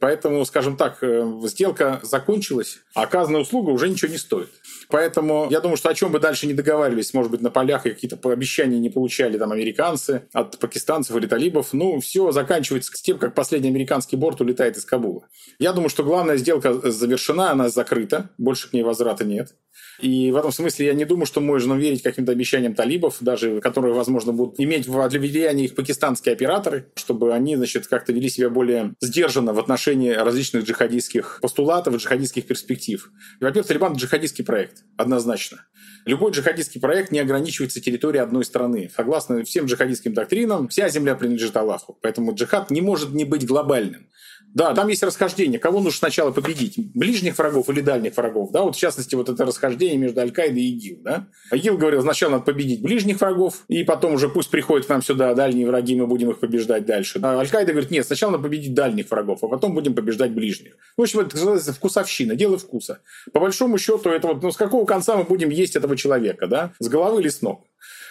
[0.00, 4.50] Поэтому, скажем так, э, сделка закончилась, а оказанная услуга уже ничего не стоит.
[4.88, 8.18] Поэтому я думаю, что о чем бы дальше не договаривались, может быть, на полях какие-то
[8.30, 13.34] обещания не получали там американцы от пакистанцев или талибов, ну, все заканчивается с тем, как
[13.34, 15.26] последний американский борт улетает из Кабула.
[15.58, 19.54] Я думаю, что главная сделка завершена, она закрыта, больше к ней возврата нет.
[20.00, 23.94] И в этом смысле я не думаю, что можно верить каким-то обещаниям талибов, даже которые,
[23.94, 28.94] возможно, будут иметь для влияния их пакистанские операторы, чтобы они, значит, как-то вели себя более
[29.00, 29.73] сдержанно в отношении
[30.16, 33.10] различных джихадистских постулатов, джихадистских перспектив.
[33.40, 35.66] Во-первых, Талибан– джихадистский проект, однозначно.
[36.06, 38.90] Любой джихадистский проект не ограничивается территорией одной страны.
[38.94, 41.98] Согласно всем джихадистским доктринам, вся земля принадлежит Аллаху.
[42.02, 44.10] Поэтому джихад не может не быть глобальным.
[44.54, 45.58] Да, там есть расхождение.
[45.58, 46.76] Кого нужно сначала победить?
[46.94, 48.52] Ближних врагов или дальних врагов?
[48.52, 50.98] Да, вот в частности, вот это расхождение между Аль-Каидой и ИГИЛ.
[51.02, 51.26] Да?
[51.50, 55.34] ИГИЛ говорил, сначала надо победить ближних врагов, и потом уже пусть приходят к нам сюда
[55.34, 57.18] дальние враги, мы будем их побеждать дальше.
[57.22, 60.76] А Аль-Каида говорит, нет, сначала надо победить дальних врагов, а потом будем побеждать ближних.
[60.96, 63.00] В общем, это называется вкусовщина, дело вкуса.
[63.32, 66.72] По большому счету, это вот, ну, с какого конца мы будем есть этого человека, да?
[66.78, 67.64] С головы или с ног?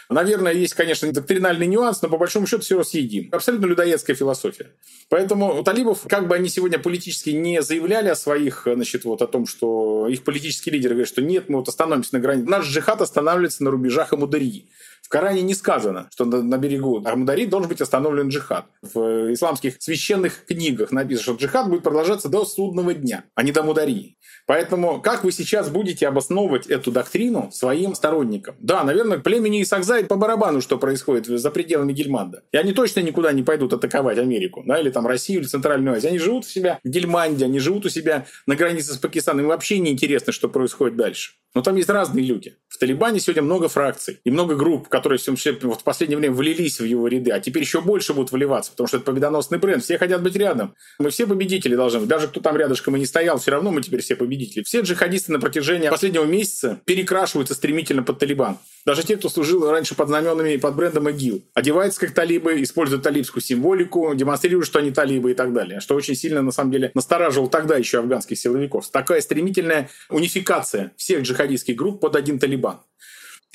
[0.10, 3.30] Наверное, есть, конечно, доктринальный нюанс, но по большому счету все съедим.
[3.32, 4.72] Абсолютно людоедская философия.
[5.10, 9.28] Поэтому у талибов, как бы они сегодня политически не заявляли о своих, значит, вот о
[9.28, 12.50] том, что их политические лидеры говорят, что нет, мы вот остановимся на границе.
[12.50, 14.66] Наш джихад останавливается на рубежах Амударии.
[15.04, 18.66] В Коране не сказано, что на, на берегу Амудари должен быть остановлен джихад.
[18.82, 23.64] В исламских священных книгах написано, что джихад будет продолжаться до судного дня, а не до
[23.64, 24.18] Мударии.
[24.46, 28.56] Поэтому как вы сейчас будете обосновывать эту доктрину своим сторонникам?
[28.60, 32.44] Да, наверное, племени Исакзай по барабану, что происходит за пределами Гельманда.
[32.54, 36.12] И они точно никуда не пойдут атаковать Америку, да, или там Россию, или Центральную Азию.
[36.12, 39.42] Они живут у себя в Гельманде, они живут у себя на границе с Пакистаном.
[39.42, 41.34] Им вообще не интересно, что происходит дальше.
[41.54, 42.56] Но там есть разные люди.
[42.68, 45.20] В Талибане сегодня много фракций и много групп, которые
[45.64, 48.88] вот в последнее время влились в его ряды, а теперь еще больше будут вливаться, потому
[48.88, 49.84] что это победоносный бренд.
[49.84, 50.76] Все хотят быть рядом.
[51.00, 52.08] Мы все победители должны быть.
[52.08, 54.62] Даже кто там рядышком и не стоял, все равно мы теперь все победители.
[54.62, 58.60] Все джихадисты на протяжении последнего месяца перекрашиваются стремительно под Талибан.
[58.86, 63.02] Даже те, кто служил раньше под знаменами и под брендом ИГИЛ, одеваются как талибы, используют
[63.02, 65.80] талибскую символику, демонстрируют, что они талибы и так далее.
[65.80, 68.88] Что очень сильно, на самом деле, настораживал тогда еще афганских силовиков.
[68.90, 72.82] Такая стремительная унификация всех джихадистских групп под один Талибан.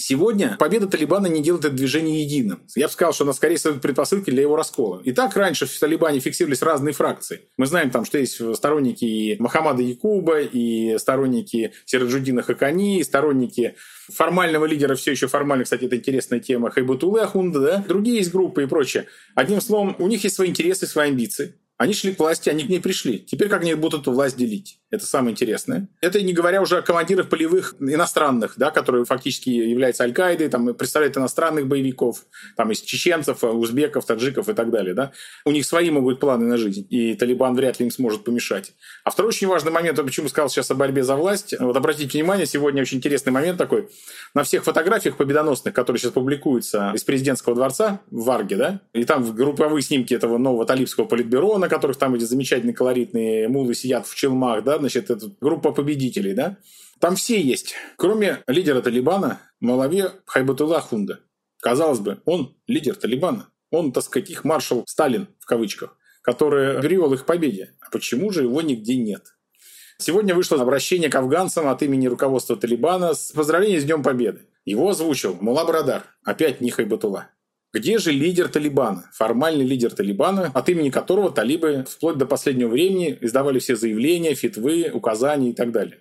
[0.01, 2.63] Сегодня победа Талибана не делает это движение единым.
[2.77, 5.01] Я бы сказал, что она скорее создает предпосылки для его раскола.
[5.03, 7.41] И так раньше в Талибане фиксировались разные фракции.
[7.57, 13.75] Мы знаем, там, что есть сторонники и Махамада Якуба, и сторонники Сираджудина Хакани, и сторонники
[14.09, 17.85] формального лидера, все еще формально, кстати, это интересная тема, Хайбутулы Ахунда, да?
[17.87, 19.07] другие есть группы и прочее.
[19.35, 21.57] Одним словом, у них есть свои интересы, свои амбиции.
[21.79, 23.21] Они шли к власти, они к ней пришли.
[23.21, 24.81] Теперь как они будут эту власть делить?
[24.91, 25.89] Это самое интересное.
[26.01, 31.17] Это не говоря уже о командирах полевых иностранных, да, которые фактически являются Аль-Каидой, там, представляют
[31.17, 32.25] иностранных боевиков,
[32.57, 34.95] там, из чеченцев, узбеков, таджиков и так далее.
[34.95, 35.13] Да.
[35.45, 38.73] У них свои могут планы на жизнь, и Талибан вряд ли им сможет помешать.
[39.05, 41.55] А второй очень важный момент, почему сказал сейчас о борьбе за власть.
[41.61, 43.89] Вот обратите внимание, сегодня очень интересный момент такой.
[44.35, 49.33] На всех фотографиях победоносных, которые сейчас публикуются из президентского дворца в Варге, да, и там
[49.33, 54.65] групповые снимки этого нового талибского политбюро, которых там эти замечательные колоритные мулы сидят в челмах,
[54.65, 56.59] да, значит, это группа победителей, да.
[57.01, 61.21] Там все есть, кроме лидера Талибана Малаве Хайбатулла Хунда.
[61.61, 63.49] Казалось бы, он лидер Талибана.
[63.71, 67.75] Он, так сказать, их маршал Сталин, в кавычках, который привел их к победе.
[67.81, 69.35] А почему же его нигде нет?
[69.99, 74.47] Сегодня вышло обращение к афганцам от имени руководства Талибана с поздравлением с Днем Победы.
[74.65, 77.31] Его озвучил Мула Брадар, опять не Хайбатулла.
[77.75, 79.11] Где же лидер Талибана?
[79.13, 84.91] Формальный лидер Талибана, от имени которого талибы вплоть до последнего времени издавали все заявления, фитвы,
[84.93, 85.99] указания и так далее.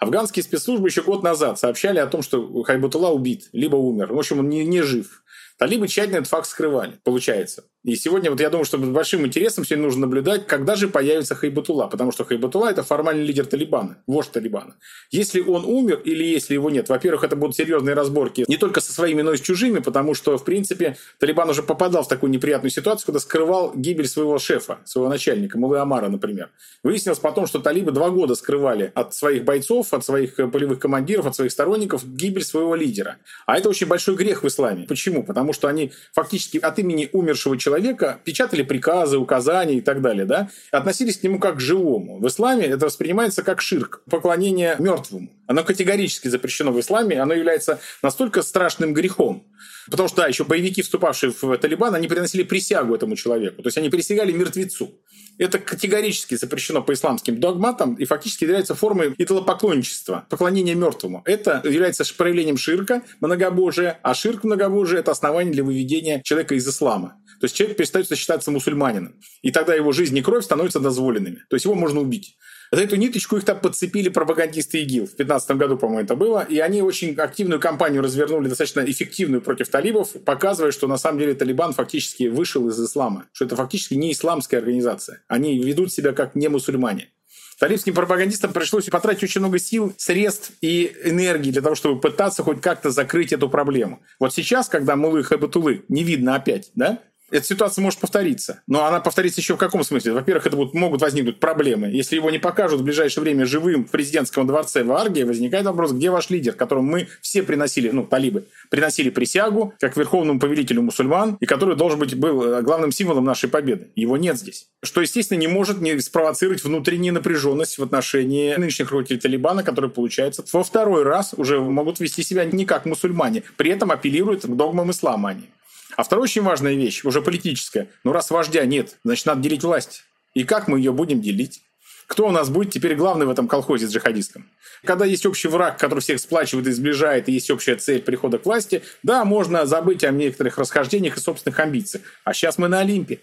[0.00, 4.12] Афганские спецслужбы еще год назад сообщали о том, что Хайбатулла убит, либо умер.
[4.12, 5.22] В общем, он не, не жив.
[5.58, 7.64] Талибы тщательно этот факт скрывали, получается.
[7.86, 11.86] И сегодня, вот я думаю, что большим интересом сегодня нужно наблюдать, когда же появится Хайбатула,
[11.86, 14.74] потому что Хайбатула– это формальный лидер Талибана, вождь Талибана.
[15.12, 18.92] Если он умер или если его нет, во-первых, это будут серьезные разборки не только со
[18.92, 22.72] своими, но и с чужими, потому что, в принципе, Талибан уже попадал в такую неприятную
[22.72, 26.50] ситуацию, когда скрывал гибель своего шефа, своего начальника, Мулы Амара, например.
[26.82, 31.26] Выяснилось потом, что талибы два года скрывали от своих бойцов, от своих э, полевых командиров,
[31.26, 33.18] от своих сторонников гибель своего лидера.
[33.46, 34.86] А это очень большой грех в исламе.
[34.88, 35.22] Почему?
[35.22, 40.24] Потому что они фактически от имени умершего человека человека, печатали приказы, указания и так далее,
[40.24, 42.18] да, относились к нему как к живому.
[42.18, 45.28] В исламе это воспринимается как ширк, поклонение мертвому.
[45.46, 49.44] Оно категорически запрещено в исламе, оно является настолько страшным грехом.
[49.90, 53.62] Потому что, да, еще боевики, вступавшие в Талибан, они приносили присягу этому человеку.
[53.62, 55.00] То есть они присягали мертвецу.
[55.38, 61.22] Это категорически запрещено по исламским догматам и фактически является формой идолопоклонничества, поклонения мертвому.
[61.26, 67.20] Это является проявлением ширка, многобожия, а ширк многобожия– это основание для выведения человека из ислама.
[67.40, 69.20] То есть человек перестает считаться мусульманином.
[69.42, 71.42] И тогда его жизнь и кровь становятся дозволенными.
[71.50, 72.36] То есть его можно убить.
[72.72, 75.04] За эту ниточку их там подцепили пропагандисты ИГИЛ.
[75.04, 76.42] В 2015 году, по-моему, это было.
[76.42, 81.34] И они очень активную кампанию развернули, достаточно эффективную против талибов, показывая, что на самом деле
[81.34, 83.26] Талибан фактически вышел из ислама.
[83.32, 85.22] Что это фактически не исламская организация.
[85.28, 87.10] Они ведут себя как не мусульмане.
[87.58, 92.60] Талибским пропагандистам пришлось потратить очень много сил, средств и энергии для того, чтобы пытаться хоть
[92.60, 94.02] как-то закрыть эту проблему.
[94.20, 98.62] Вот сейчас, когда Мулы Хабатулы не видно опять, да, эта ситуация может повториться.
[98.66, 100.12] Но она повторится еще в каком смысле?
[100.12, 101.88] Во-первых, это будут, могут возникнуть проблемы.
[101.88, 105.92] Если его не покажут в ближайшее время живым в президентском дворце в Арге, возникает вопрос,
[105.92, 111.36] где ваш лидер, которому мы все приносили, ну, талибы, приносили присягу, как верховному повелителю мусульман,
[111.40, 113.88] и который должен быть был э, главным символом нашей победы.
[113.96, 114.68] Его нет здесь.
[114.82, 120.44] Что, естественно, не может не спровоцировать внутреннюю напряженность в отношении нынешних руководителей Талибана, которые, получается,
[120.52, 124.90] во второй раз уже могут вести себя не как мусульмане, при этом апеллируют к догмам
[124.90, 125.48] ислама они.
[125.96, 127.88] А вторая очень важная вещь, уже политическая.
[128.04, 130.04] Ну, раз вождя нет, значит, надо делить власть.
[130.34, 131.62] И как мы ее будем делить?
[132.06, 134.48] Кто у нас будет теперь главный в этом колхозе джихадистском?
[134.84, 138.44] Когда есть общий враг, который всех сплачивает и сближает, и есть общая цель прихода к
[138.44, 142.04] власти, да, можно забыть о некоторых расхождениях и собственных амбициях.
[142.24, 143.20] А сейчас мы на Олимпе.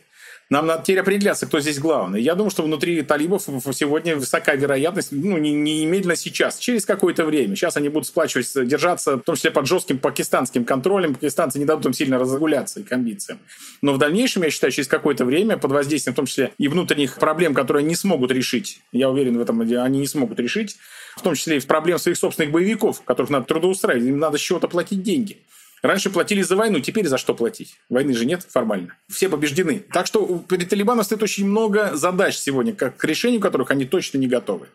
[0.49, 2.21] Нам надо теперь определяться, кто здесь главный.
[2.21, 7.25] Я думаю, что внутри талибов сегодня высока вероятность, ну, не, не немедленно сейчас, через какое-то
[7.25, 7.56] время.
[7.56, 11.15] Сейчас они будут сплачивать, держаться, в том числе под жестким пакистанским контролем.
[11.15, 13.39] Пакистанцы не дадут им сильно разгуляться их амбициям.
[13.81, 17.15] Но в дальнейшем, я считаю, через какое-то время, под воздействием, в том числе и внутренних
[17.15, 20.77] проблем, которые они не смогут решить, я уверен в этом, они не смогут решить,
[21.15, 24.67] в том числе и проблем своих собственных боевиков, которых надо трудоустраивать, им надо с чего-то
[24.67, 25.37] платить деньги.
[25.84, 27.77] Раньше платили за войну, теперь за что платить?
[27.90, 28.96] Войны же нет формально.
[29.10, 29.84] Все побеждены.
[29.92, 34.17] Так что перед талибаном стоит очень много задач сегодня, как к решению которых они точно
[34.17, 34.69] не готовы.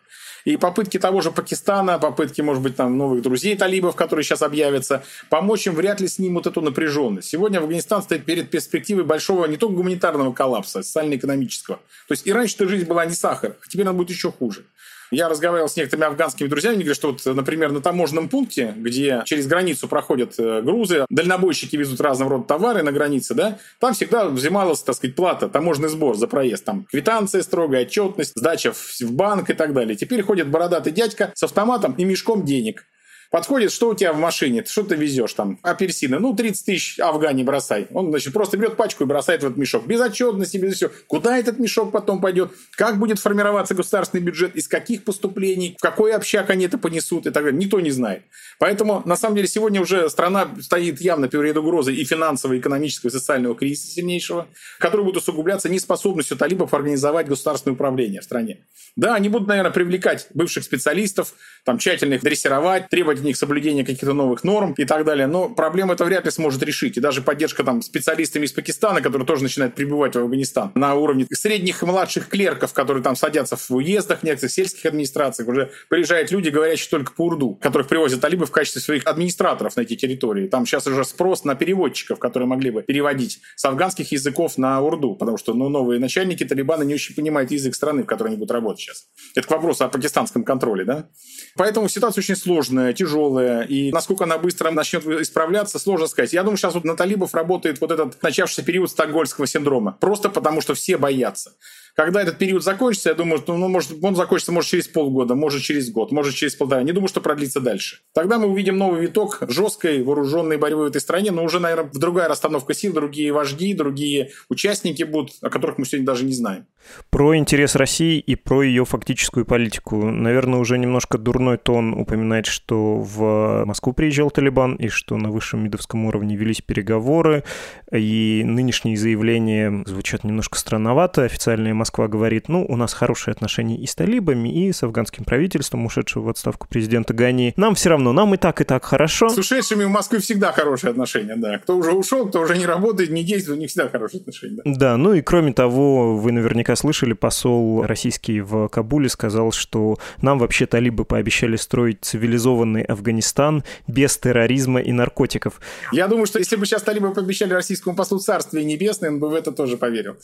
[0.45, 5.03] И попытки того же Пакистана, попытки, может быть, там новых друзей талибов, которые сейчас объявятся,
[5.29, 7.27] помочь им вряд ли снимут эту напряженность.
[7.27, 11.77] Сегодня Афганистан стоит перед перспективой большого не только гуманитарного коллапса, социально-экономического.
[12.07, 14.63] То есть и раньше-то жизнь была не сахар, а теперь она будет еще хуже.
[15.11, 19.23] Я разговаривал с некоторыми афганскими друзьями, они говорят, что вот, например, на таможенном пункте, где
[19.25, 24.25] через границу проходят э, грузы, дальнобойщики везут разного рода товары на границе, да, там всегда
[24.25, 26.65] взималась, так сказать, плата, таможенный сбор за проезд.
[26.65, 29.95] Там квитанция строгая, отчетность, сдача в банк и так далее.
[29.95, 32.85] Теперь ходит бородатый дядька с автоматом и мешком денег.
[33.31, 37.43] Подходит, что у тебя в машине, что ты везешь там, апельсины, ну, 30 тысяч афгани
[37.43, 37.87] бросай.
[37.91, 39.85] Он, значит, просто берет пачку и бросает в этот мешок.
[39.85, 40.91] Без отчетности, без всего.
[41.05, 42.51] Куда этот мешок потом пойдет?
[42.71, 44.55] Как будет формироваться государственный бюджет?
[44.55, 45.75] Из каких поступлений?
[45.77, 47.27] В какой общак они это понесут?
[47.27, 47.59] И так далее.
[47.59, 48.23] Никто не знает.
[48.57, 53.09] Поэтому, на самом деле, сегодня уже страна стоит явно перед угрозой и финансового, и экономического,
[53.09, 54.47] и социального кризиса сильнейшего,
[54.79, 58.65] который будет усугубляться неспособностью талибов организовать государственное управление в стране.
[58.95, 63.83] Да, они будут, наверное, привлекать бывших специалистов, там, тщательно их дрессировать, требовать от них соблюдения
[63.83, 65.27] каких-то новых норм и так далее.
[65.27, 66.97] Но проблему это вряд ли сможет решить.
[66.97, 71.27] И даже поддержка там специалистами из Пакистана, которые тоже начинают прибывать в Афганистан на уровне
[71.31, 76.49] средних и младших клерков, которые там садятся в уездах, некоторых сельских администрациях, уже приезжают люди,
[76.49, 80.47] говорящие только по урду, которых привозят талибы в качестве своих администраторов на эти территории.
[80.47, 85.15] Там сейчас уже спрос на переводчиков, которые могли бы переводить с афганских языков на урду,
[85.15, 88.51] потому что ну, новые начальники Талибана не очень понимают язык страны, в которой они будут
[88.51, 89.05] работать сейчас.
[89.35, 91.09] Это к вопросу о пакистанском контроле, да?
[91.55, 93.08] Поэтому ситуация очень сложная, тяжелая.
[93.17, 96.33] И насколько она быстро начнет исправляться, сложно сказать.
[96.33, 99.97] Я думаю, сейчас вот на талибов работает вот этот начавшийся период стокгольмского синдрома.
[99.99, 101.53] Просто потому, что все боятся.
[101.99, 105.61] Когда этот период закончится, я думаю, что ну, может, он закончится может через полгода, может
[105.61, 106.81] через год, может через полтора.
[106.81, 107.97] Не думаю, что продлится дальше.
[108.13, 112.29] Тогда мы увидим новый виток жесткой вооруженной борьбы в этой стране, но уже, наверное, другая
[112.29, 116.67] расстановка сил, другие вожди, другие участники будут, о которых мы сегодня даже не знаем.
[117.09, 119.97] Про интерес России и про ее фактическую политику.
[120.09, 125.65] Наверное, уже немножко дурной тон упоминать, что в Москву приезжал Талибан и что на высшем
[125.65, 127.43] медовском уровне велись переговоры,
[127.91, 131.23] и нынешние заявления звучат немножко странновато.
[131.23, 135.85] Официальная Москва говорит, ну, у нас хорошие отношения и с талибами, и с афганским правительством,
[135.85, 137.53] ушедшего в отставку президента Гани.
[137.55, 139.29] Нам все равно, нам и так, и так хорошо.
[139.29, 141.57] С ушедшими в Москве всегда хорошие отношения, да.
[141.59, 144.61] Кто уже ушел, кто уже не работает, не действует, у них всегда хорошие отношения.
[144.65, 149.97] Да, да ну и кроме того, вы наверняка слышали, посол российский в Кабуле сказал, что
[150.21, 155.59] нам вообще талибы пообещали строить цивилизованный Афганистан без терроризма и наркотиков.
[155.91, 159.33] Я думаю, что если бы сейчас талибы пообещали российскому послу царствие небесное, он бы в
[159.33, 160.17] это тоже поверил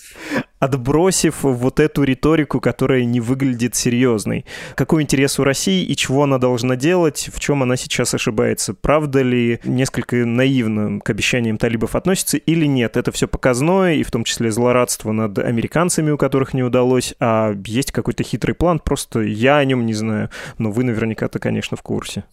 [0.59, 4.45] отбросив вот эту риторику, которая не выглядит серьезной.
[4.75, 8.73] Какой интерес у России и чего она должна делать, в чем она сейчас ошибается?
[8.73, 12.97] Правда ли несколько наивно к обещаниям талибов относится или нет?
[12.97, 17.55] Это все показное, и в том числе злорадство над американцами, у которых не удалось, а
[17.65, 21.81] есть какой-то хитрый план, просто я о нем не знаю, но вы наверняка-то, конечно, в
[21.81, 22.23] курсе.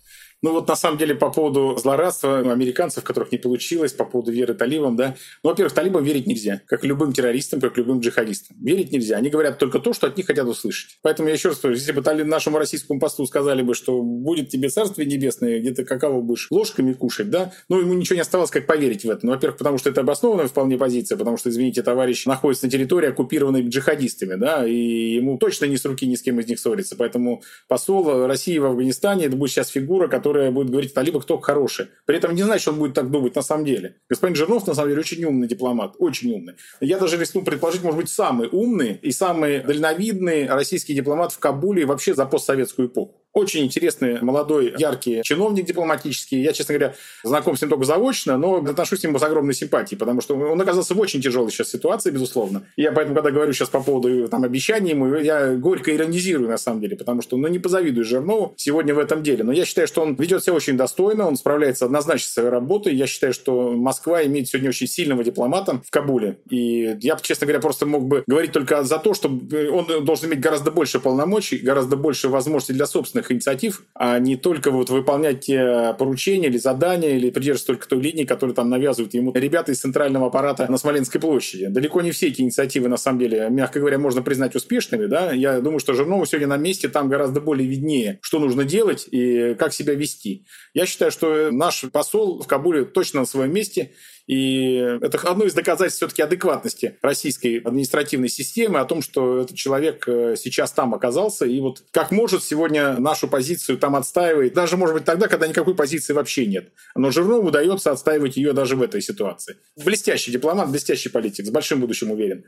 [0.42, 4.54] Ну вот на самом деле по поводу злорадства американцев, которых не получилось, по поводу веры
[4.54, 5.14] талибам, да.
[5.42, 8.56] Ну, во-первых, талибам верить нельзя, как любым террористам, как любым джихадистам.
[8.60, 9.16] Верить нельзя.
[9.16, 10.98] Они говорят только то, что от них хотят услышать.
[11.02, 14.68] Поэтому я еще раз говорю, если бы нашему российскому посту сказали бы, что будет тебе
[14.68, 19.04] царствие небесное, где-то какао будешь ложками кушать, да, ну, ему ничего не оставалось, как поверить
[19.04, 19.24] в это.
[19.24, 23.10] Ну, во-первых, потому что это обоснованная вполне позиция, потому что, извините, товарищ находится на территории,
[23.10, 26.96] оккупированной джихадистами, да, и ему точно ни с руки ни с кем из них ссориться.
[26.96, 31.38] Поэтому посол России в Афганистане, это будет сейчас фигура, которая которая будет говорить талибы, кто
[31.38, 31.88] хороший.
[32.06, 33.96] При этом не значит, что он будет так думать на самом деле.
[34.08, 35.94] Господин Жирнов, на самом деле, очень умный дипломат.
[35.98, 36.54] Очень умный.
[36.80, 41.82] Я даже рискну предположить, может быть, самый умный и самый дальновидный российский дипломат в Кабуле
[41.82, 43.21] и вообще за постсоветскую эпоху.
[43.32, 46.42] Очень интересный, молодой, яркий чиновник дипломатический.
[46.42, 49.98] Я, честно говоря, знаком с ним только заочно, но отношусь к нему с огромной симпатией,
[49.98, 52.66] потому что он оказался в очень тяжелой сейчас ситуации, безусловно.
[52.76, 56.82] Я поэтому, когда говорю сейчас по поводу там, обещаний ему, я горько иронизирую, на самом
[56.82, 59.44] деле, потому что, ну, не позавидую Жирнову сегодня в этом деле.
[59.44, 62.94] Но я считаю, что он ведет себя очень достойно, он справляется однозначно со своей работой.
[62.94, 66.36] Я считаю, что Москва имеет сегодня очень сильного дипломата в Кабуле.
[66.50, 70.40] И я, честно говоря, просто мог бы говорить только за то, что он должен иметь
[70.40, 75.40] гораздо больше полномочий, гораздо больше возможностей для собственных собственных инициатив, а не только вот выполнять
[75.40, 79.80] те поручения или задания, или придерживаться только той линии, которую там навязывают ему ребята из
[79.80, 81.66] центрального аппарата на Смоленской площади.
[81.66, 85.06] Далеко не все эти инициативы, на самом деле, мягко говоря, можно признать успешными.
[85.06, 85.32] Да?
[85.32, 89.54] Я думаю, что Жирнову сегодня на месте там гораздо более виднее, что нужно делать и
[89.58, 90.44] как себя вести.
[90.74, 93.92] Я считаю, что наш посол в Кабуле точно на своем месте,
[94.26, 100.04] и это одно из доказательств все-таки адекватности российской административной системы, о том, что этот человек
[100.06, 104.94] э, сейчас там оказался, и вот как может сегодня нашу позицию там отстаивает, даже, может
[104.94, 106.72] быть, тогда, когда никакой позиции вообще нет.
[106.94, 109.56] Но Жирнову удается отстаивать ее даже в этой ситуации.
[109.76, 112.44] Блестящий дипломат, блестящий политик, с большим будущим уверен.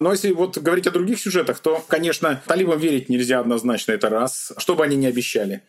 [0.00, 4.52] Но если вот говорить о других сюжетах, то, конечно, талибам верить нельзя однозначно, это раз,
[4.58, 5.62] что бы они ни обещали.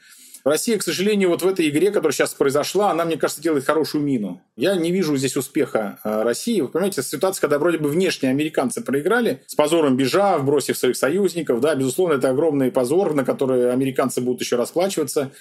[0.45, 4.03] Россия, к сожалению, вот в этой игре, которая сейчас произошла, она, мне кажется, делает хорошую
[4.03, 4.43] мину.
[4.55, 6.61] Я не вижу здесь успеха э, России.
[6.61, 11.61] Вы понимаете, ситуация, когда вроде бы внешние американцы проиграли, с позором бежав, бросив своих союзников,
[11.61, 15.31] да, безусловно, это огромный позор, на который американцы будут еще расплачиваться.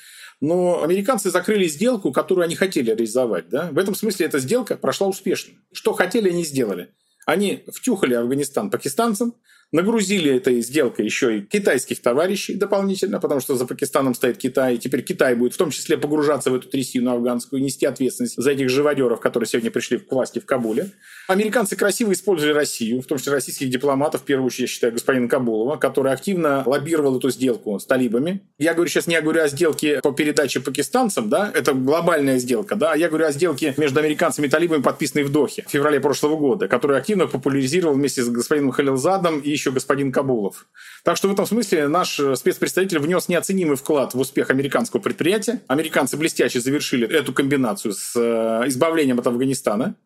[0.40, 3.50] Но американцы закрыли сделку, которую они хотели реализовать.
[3.50, 3.68] Да?
[3.72, 5.52] В этом смысле эта сделка прошла успешно.
[5.74, 6.88] Что хотели, они сделали.
[7.26, 9.34] Они втюхали Афганистан пакистанцам,
[9.74, 14.76] Нагрузили этой сделкой еще и китайских товарищей дополнительно, потому что за Пакистаном стоит Китай.
[14.76, 18.52] И теперь Китай будет в том числе погружаться в эту трясину афганскую, нести ответственность за
[18.52, 20.92] этих живодеров, которые сегодня пришли к власти в Кабуле.
[21.26, 25.26] Американцы красиво использовали Россию, в том числе российских дипломатов, в первую очередь, я считаю, господина
[25.26, 28.42] Кабулова, который активно лоббировал эту сделку с талибами.
[28.58, 32.94] Я говорю сейчас не говорю о сделке по передаче пакистанцам, да, это глобальная сделка, да,
[32.94, 36.68] я говорю о сделке между американцами и талибами, подписанной в Дохе в феврале прошлого года,
[36.68, 40.66] которую активно популяризировал вместе с господином Халилзадом и еще господин Кабулов.
[41.02, 45.62] Так что в этом смысле наш спецпредставитель внес неоценимый вклад в успех американского предприятия.
[45.66, 49.96] Американцы блестяще завершили эту комбинацию с э, избавлением от Афганистана.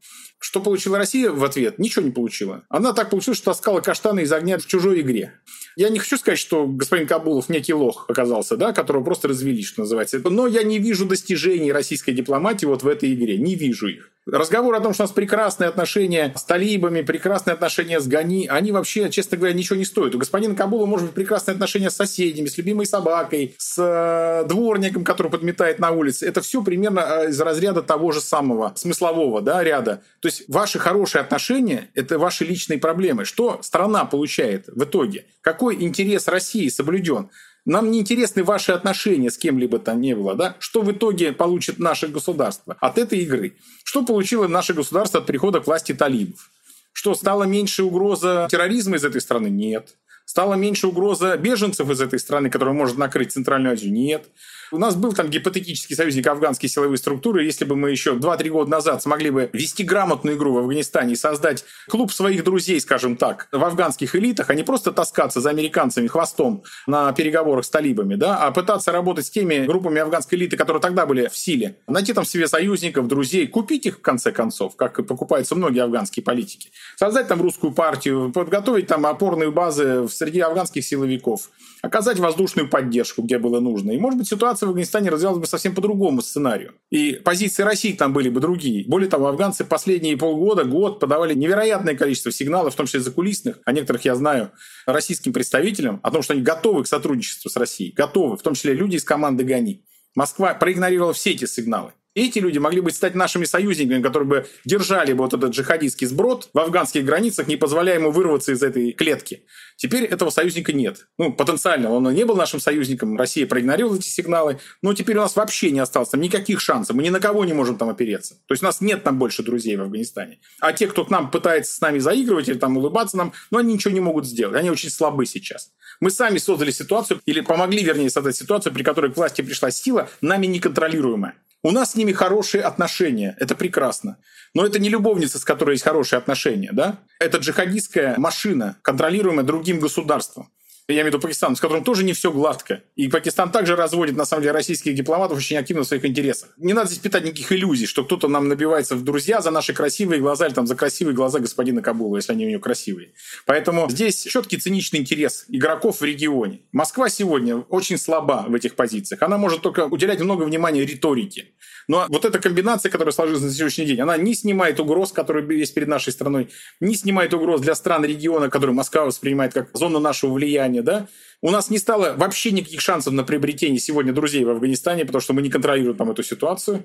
[0.40, 1.78] Что получила Россия в ответ?
[1.78, 2.62] Ничего не получила.
[2.68, 5.32] Она так получилось, что таскала каштаны из огня в чужой игре.
[5.74, 9.82] Я не хочу сказать, что господин Кабулов некий лох оказался, да, которого просто развели, что
[9.82, 10.20] называется.
[10.20, 13.36] Но я не вижу достижений российской дипломатии вот в этой игре.
[13.36, 14.10] Не вижу их.
[14.30, 18.72] Разговор о том, что у нас прекрасные отношения с талибами, прекрасные отношения с Гани, они
[18.72, 20.14] вообще, честно говоря, ничего не стоят.
[20.14, 25.02] У господина Кабула может быть прекрасные отношения с соседями, с любимой собакой, с э, дворником,
[25.02, 26.26] который подметает на улице.
[26.26, 30.02] Это все примерно э, из разряда того же самого смыслового да, ряда.
[30.20, 33.24] То есть ваши хорошие отношения– это ваши личные проблемы.
[33.24, 35.24] Что страна получает в итоге?
[35.40, 37.30] Какой интерес России соблюден?
[37.68, 40.56] Нам не интересны ваши отношения с кем-либо там не было, да?
[40.58, 43.58] Что в итоге получит наше государство от этой игры?
[43.84, 46.50] Что получило наше государство от прихода к власти талибов?
[46.94, 49.48] Что, стала меньше угроза терроризма из этой страны?
[49.48, 49.96] Нет.
[50.24, 53.92] Стала меньше угроза беженцев из этой страны, которая может накрыть Центральную Азию?
[53.92, 54.28] Нет.
[54.70, 57.44] У нас был там гипотетический союзник афганские силовые структуры.
[57.44, 61.16] Если бы мы еще 2-3 года назад смогли бы вести грамотную игру в Афганистане и
[61.16, 66.06] создать клуб своих друзей, скажем так, в афганских элитах, а не просто таскаться за американцами
[66.06, 70.82] хвостом на переговорах с талибами, да, а пытаться работать с теми группами афганской элиты, которые
[70.82, 75.06] тогда были в силе, найти там себе союзников, друзей, купить их в конце концов, как
[75.06, 81.50] покупаются многие афганские политики, создать там русскую партию, подготовить там опорные базы среди афганских силовиков,
[81.82, 83.92] оказать воздушную поддержку, где было нужно.
[83.92, 86.74] И, может быть, ситуация в Афганистане развивалась бы совсем по другому сценарию.
[86.90, 88.84] И позиции России там были бы другие.
[88.86, 93.72] Более того, афганцы последние полгода, год подавали невероятное количество сигналов, в том числе закулисных, о
[93.72, 94.52] некоторых я знаю,
[94.86, 97.92] российским представителям, о том, что они готовы к сотрудничеству с Россией.
[97.92, 99.84] Готовы, в том числе люди из команды ГАНИ.
[100.14, 105.12] Москва проигнорировала все эти сигналы эти люди могли бы стать нашими союзниками, которые бы держали
[105.12, 109.44] бы вот этот джихадистский сброд в афганских границах, не позволяя ему вырваться из этой клетки.
[109.76, 111.06] Теперь этого союзника нет.
[111.18, 115.36] Ну, потенциально он не был нашим союзником, Россия проигнорировала эти сигналы, но теперь у нас
[115.36, 118.34] вообще не осталось там никаких шансов, мы ни на кого не можем там опереться.
[118.46, 120.40] То есть у нас нет там больше друзей в Афганистане.
[120.60, 123.74] А те, кто к нам пытается с нами заигрывать или там улыбаться нам, ну, они
[123.74, 125.70] ничего не могут сделать, они очень слабы сейчас.
[126.00, 130.08] Мы сами создали ситуацию, или помогли, вернее, создать ситуацию, при которой к власти пришла сила,
[130.20, 131.34] нами неконтролируемая.
[131.68, 134.16] У нас с ними хорошие отношения, это прекрасно.
[134.54, 137.00] Но это не любовница, с которой есть хорошие отношения, да?
[137.20, 140.50] Это джихадистская машина, контролируемая другим государством.
[140.94, 142.82] Я имею в виду Пакистан, с которым тоже не все гладко.
[142.96, 146.48] И Пакистан также разводит, на самом деле, российских дипломатов очень активно в своих интересах.
[146.56, 150.20] Не надо здесь питать никаких иллюзий, что кто-то нам набивается в друзья за наши красивые
[150.20, 153.12] глаза или там за красивые глаза господина Кабула, если они у него красивые.
[153.44, 156.60] Поэтому здесь четкий циничный интерес игроков в регионе.
[156.72, 159.22] Москва сегодня очень слаба в этих позициях.
[159.22, 161.48] Она может только уделять много внимания риторике.
[161.88, 165.74] Но вот эта комбинация, которая сложилась на сегодняшний день, она не снимает угроз, которые есть
[165.74, 170.34] перед нашей страной, не снимает угроз для стран региона, которые Москва воспринимает как зону нашего
[170.34, 171.08] влияния, да,
[171.40, 175.32] у нас не стало вообще никаких шансов на приобретение сегодня друзей в Афганистане, потому что
[175.32, 176.84] мы не контролируем там эту ситуацию.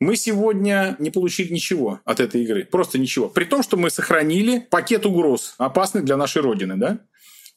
[0.00, 2.64] Мы сегодня не получили ничего от этой игры.
[2.64, 3.28] Просто ничего.
[3.28, 6.98] При том, что мы сохранили пакет угроз, опасных для нашей Родины, да?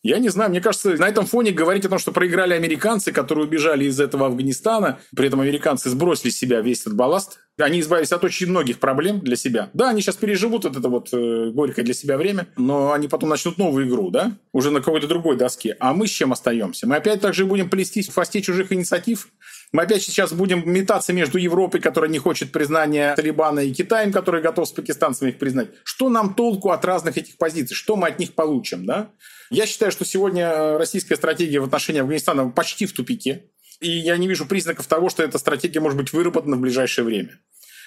[0.08, 3.46] Я не знаю, мне кажется, на этом фоне говорить о том, что проиграли американцы, которые
[3.46, 8.12] убежали из этого Афганистана, при этом американцы сбросили с себя весь этот балласт, они избавились
[8.12, 9.70] от очень многих проблем для себя.
[9.74, 13.30] Да, они сейчас переживут вот это вот э, горькое для себя время, но они потом
[13.30, 15.76] начнут новую игру, да, уже на какой-то другой доске.
[15.80, 16.88] А мы с чем остаемся?
[16.88, 19.28] Мы опять также будем плестись в хвосте чужих инициатив,
[19.74, 24.42] мы опять сейчас будем метаться между Европой, которая не хочет признания Талибана, и Китаем, который
[24.42, 25.70] готов с пакистанцами их признать.
[25.84, 27.76] Что нам толку от разных этих позиций?
[27.76, 28.86] Что мы от них получим?
[28.86, 29.10] Да?
[29.50, 33.50] Я считаю, что сегодня российская стратегия в отношении Афганистана почти в тупике.
[33.80, 37.40] И я не вижу признаков того, что эта стратегия может быть выработана в ближайшее время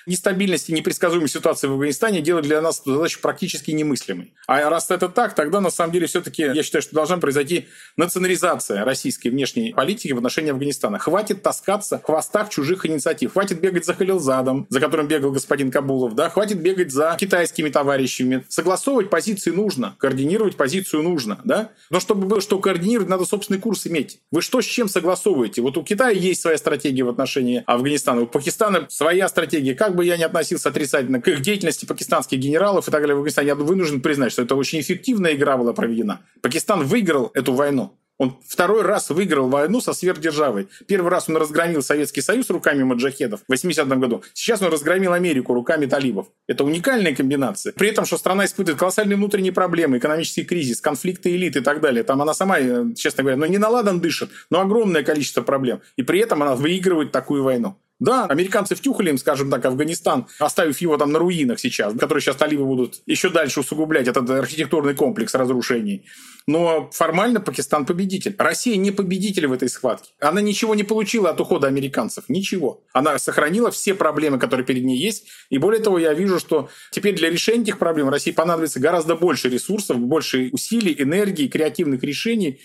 [0.06, 4.32] нестабильность и непредсказуемость ситуации в Афганистане делают для нас эту задачу практически немыслимой.
[4.46, 8.84] А раз это так, тогда на самом деле все-таки я считаю, что должна произойти национализация
[8.84, 10.98] российской внешней политики в отношении Афганистана.
[10.98, 13.32] Хватит таскаться в хвостах чужих инициатив.
[13.32, 16.14] Хватит бегать за Халилзадом, за которым бегал господин Кабулов.
[16.14, 16.30] Да?
[16.30, 18.44] Хватит бегать за китайскими товарищами.
[18.48, 21.40] Согласовывать позиции нужно, координировать позицию нужно.
[21.44, 21.70] Да?
[21.90, 24.20] Но чтобы было что координировать, надо собственный курс иметь.
[24.30, 25.62] Вы что с чем согласовываете?
[25.62, 29.74] Вот у Китая есть своя стратегия в отношении Афганистана, у Пакистана своя стратегия.
[29.74, 33.14] Как бы бы я не относился отрицательно к их деятельности пакистанских генералов и так далее
[33.14, 36.22] в Афганистане, я вынужден признать, что это очень эффективная игра была проведена.
[36.40, 37.92] Пакистан выиграл эту войну.
[38.16, 40.68] Он второй раз выиграл войну со сверхдержавой.
[40.86, 44.22] Первый раз он разгромил Советский Союз руками маджахедов в 80-м году.
[44.34, 46.26] Сейчас он разгромил Америку руками талибов.
[46.46, 47.72] Это уникальная комбинация.
[47.72, 52.04] При этом, что страна испытывает колоссальные внутренние проблемы, экономический кризис, конфликты элит и так далее.
[52.04, 55.80] Там она сама, э, честно говоря, ну не наладан дышит, но огромное количество проблем.
[55.96, 57.76] И при этом она выигрывает такую войну.
[58.00, 62.36] Да, американцы втюхали им, скажем так, Афганистан, оставив его там на руинах сейчас, которые сейчас
[62.36, 66.06] талибы будут еще дальше усугублять этот архитектурный комплекс разрушений.
[66.46, 68.34] Но формально Пакистан победитель.
[68.38, 70.10] Россия не победитель в этой схватке.
[70.18, 72.24] Она ничего не получила от ухода американцев.
[72.28, 72.82] Ничего.
[72.92, 75.28] Она сохранила все проблемы, которые перед ней есть.
[75.50, 79.50] И более того, я вижу, что теперь для решения этих проблем России понадобится гораздо больше
[79.50, 82.60] ресурсов, больше усилий, энергии, креативных решений,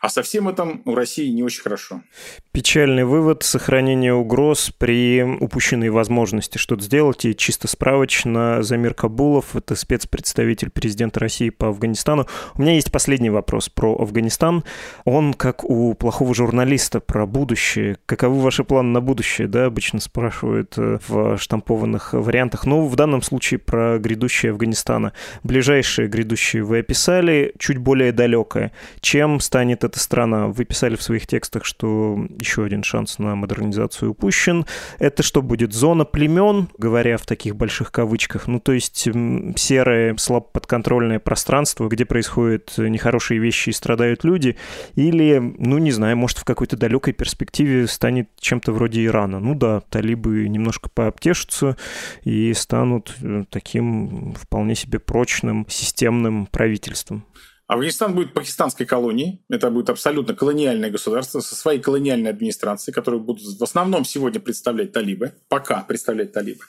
[0.00, 2.02] а со всем этом у России не очень хорошо.
[2.52, 3.42] Печальный вывод.
[3.42, 7.24] Сохранение угроз при упущенной возможности что-то сделать.
[7.24, 12.26] И чисто справочно, Замир Кабулов, это спецпредставитель президента России по Афганистану.
[12.54, 14.64] У меня есть последний вопрос про Афганистан.
[15.04, 17.96] Он как у плохого журналиста про будущее.
[18.06, 19.48] Каковы ваши планы на будущее?
[19.48, 22.66] Да, обычно спрашивают э, в штампованных вариантах.
[22.66, 25.12] Но в данном случае про грядущее Афганистана.
[25.42, 28.72] Ближайшее грядущее вы описали, чуть более далекое.
[29.00, 30.46] Чем станет эта страна.
[30.46, 34.66] Вы писали в своих текстах, что еще один шанс на модернизацию упущен.
[34.98, 35.72] Это что будет?
[35.72, 39.08] Зона племен, говоря в таких больших кавычках, ну то есть
[39.56, 44.56] серое, слабо подконтрольное пространство, где происходят нехорошие вещи и страдают люди,
[44.94, 49.40] или, ну не знаю, может в какой-то далекой перспективе станет чем-то вроде Ирана.
[49.40, 51.76] Ну да, талибы немножко пообтешутся
[52.22, 57.24] и станут э, таким вполне себе прочным системным правительством.
[57.68, 59.42] Афганистан будет пакистанской колонией.
[59.50, 64.92] Это будет абсолютно колониальное государство со своей колониальной администрацией, которую будут в основном сегодня представлять
[64.92, 66.60] талибы, пока представлять талибы.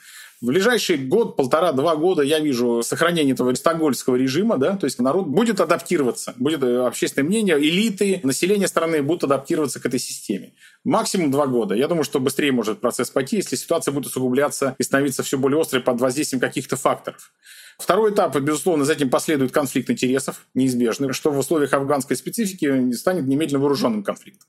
[0.42, 4.98] В ближайший год, полтора, два года я вижу сохранение этого стокгольмского режима, да, то есть
[4.98, 10.54] народ будет адаптироваться, будет э, общественное мнение, элиты, население страны будут адаптироваться к этой системе.
[10.82, 11.74] Максимум два года.
[11.74, 15.60] Я думаю, что быстрее может процесс пойти, если ситуация будет усугубляться и становиться все более
[15.60, 17.32] острой под воздействием каких-то факторов.
[17.80, 23.26] Второй этап, безусловно, за этим последует конфликт интересов, неизбежный, что в условиях афганской специфики станет
[23.26, 24.48] немедленно вооруженным конфликтом.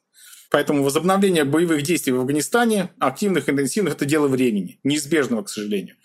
[0.50, 5.96] Поэтому возобновление боевых действий в Афганистане, активных, интенсивных, это дело времени, неизбежного, к сожалению.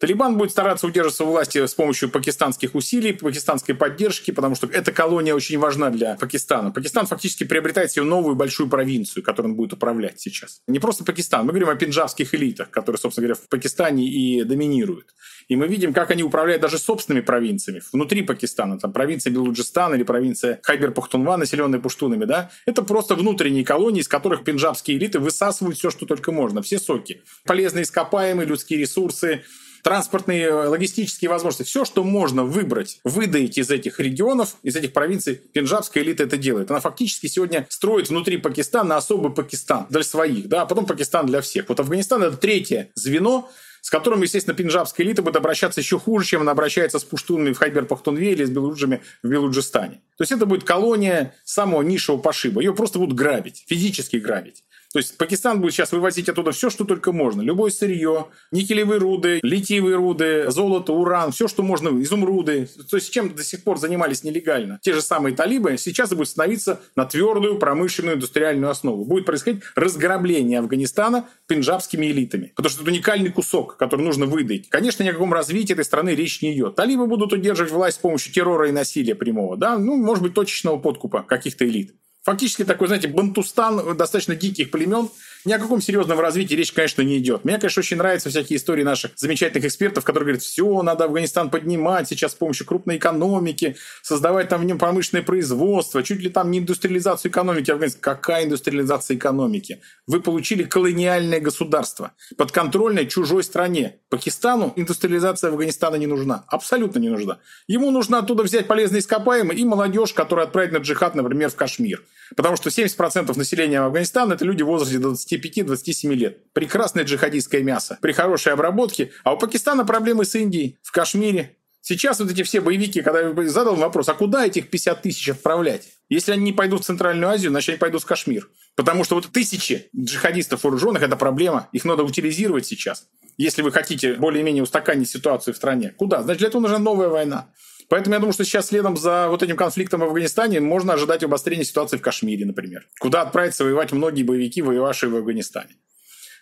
[0.00, 4.92] Талибан будет стараться удерживаться у власти с помощью пакистанских усилий, пакистанской поддержки, потому что эта
[4.92, 6.70] колония очень важна для Пакистана.
[6.70, 10.62] Пакистан фактически приобретает себе новую большую провинцию, которую он будет управлять сейчас.
[10.66, 15.14] Не просто Пакистан, мы говорим о пенджабских элитах, которые, собственно говоря, в Пакистане и доминируют.
[15.48, 18.78] И мы видим, как они управляют даже собственными провинциями внутри Пакистана.
[18.78, 22.50] Там провинция Белуджистан или провинция Хайбер-Пухтунва, населенная пуштунами, да?
[22.64, 27.22] Это просто внутренние колонии, из которых пенджабские элиты высасывают все, что только можно, все соки.
[27.44, 29.42] Полезные ископаемые, людские ресурсы,
[29.82, 31.68] транспортные, э, логистические возможности.
[31.68, 36.70] Все, что можно выбрать, выдать из этих регионов, из этих провинций, пенджабская элита это делает.
[36.70, 41.40] Она фактически сегодня строит внутри Пакистана особый Пакистан для своих, да, а потом Пакистан для
[41.40, 41.68] всех.
[41.68, 43.50] Вот Афганистан это третье звено,
[43.80, 47.60] с которым, естественно, пенджабская элита будет обращаться еще хуже, чем она обращается с пуштунами в
[47.60, 50.02] Хайбер-Пахтунве или с белуджами в Белуджистане.
[50.16, 52.60] То есть это будет колония самого низшего пошиба.
[52.60, 54.64] Ее просто будут грабить, физически грабить.
[54.92, 57.42] То есть Пакистан будет сейчас вывозить оттуда все, что только можно.
[57.42, 62.68] Любое сырье, никелевые руды, литиевые руды, золото, уран, все, что можно, изумруды.
[62.90, 66.80] То есть чем до сих пор занимались нелегально те же самые талибы, сейчас будет становиться
[66.96, 69.04] на твердую промышленную индустриальную основу.
[69.04, 72.52] Будет происходить разграбление Афганистана пенджабскими элитами.
[72.56, 74.68] Потому что это уникальный кусок, который нужно выдать.
[74.70, 76.74] Конечно, ни о каком развитии этой страны речь не идет.
[76.74, 79.56] Талибы будут удерживать власть с помощью террора и насилия прямого.
[79.56, 79.78] Да?
[79.78, 81.94] Ну, может быть, точечного подкупа каких-то элит.
[82.30, 85.08] Фактически такой, знаете, бантустан достаточно диких племен,
[85.44, 87.44] ни о каком серьезном развитии речь, конечно, не идет.
[87.44, 92.08] Мне, конечно, очень нравятся всякие истории наших замечательных экспертов, которые говорят, все, надо Афганистан поднимать
[92.08, 96.58] сейчас с помощью крупной экономики, создавать там в нем промышленное производство, чуть ли там не
[96.58, 98.02] индустриализацию экономики Афганистана.
[98.02, 99.80] Какая индустриализация экономики?
[100.06, 103.96] Вы получили колониальное государство, подконтрольное чужой стране.
[104.08, 106.44] Пакистану индустриализация Афганистана не нужна.
[106.48, 107.38] Абсолютно не нужна.
[107.66, 112.02] Ему нужно оттуда взять полезные ископаемые и молодежь, которая отправит на джихад, например, в Кашмир.
[112.36, 114.98] Потому что 70% населения Афганистана– это люди в возрасте
[115.36, 116.52] 25-27 лет.
[116.52, 119.12] Прекрасное джихадистское мясо при хорошей обработке.
[119.24, 121.56] А у Пакистана проблемы с Индией, в Кашмире.
[121.82, 125.88] Сейчас вот эти все боевики, когда я задал вопрос, а куда этих 50 тысяч отправлять?
[126.10, 128.50] Если они не пойдут в Центральную Азию, значит, они пойдут в Кашмир.
[128.74, 131.68] Потому что вот тысячи джихадистов вооруженных– это проблема.
[131.72, 133.08] Их надо утилизировать сейчас.
[133.38, 135.94] Если вы хотите более-менее устаканить ситуацию в стране.
[135.96, 136.22] Куда?
[136.22, 137.48] Значит, для этого нужна новая война.
[137.90, 141.64] Поэтому я думаю, что сейчас следом за вот этим конфликтом в Афганистане можно ожидать обострения
[141.64, 145.74] ситуации в Кашмире, например, куда отправятся воевать многие боевики, воевавшие в Афганистане.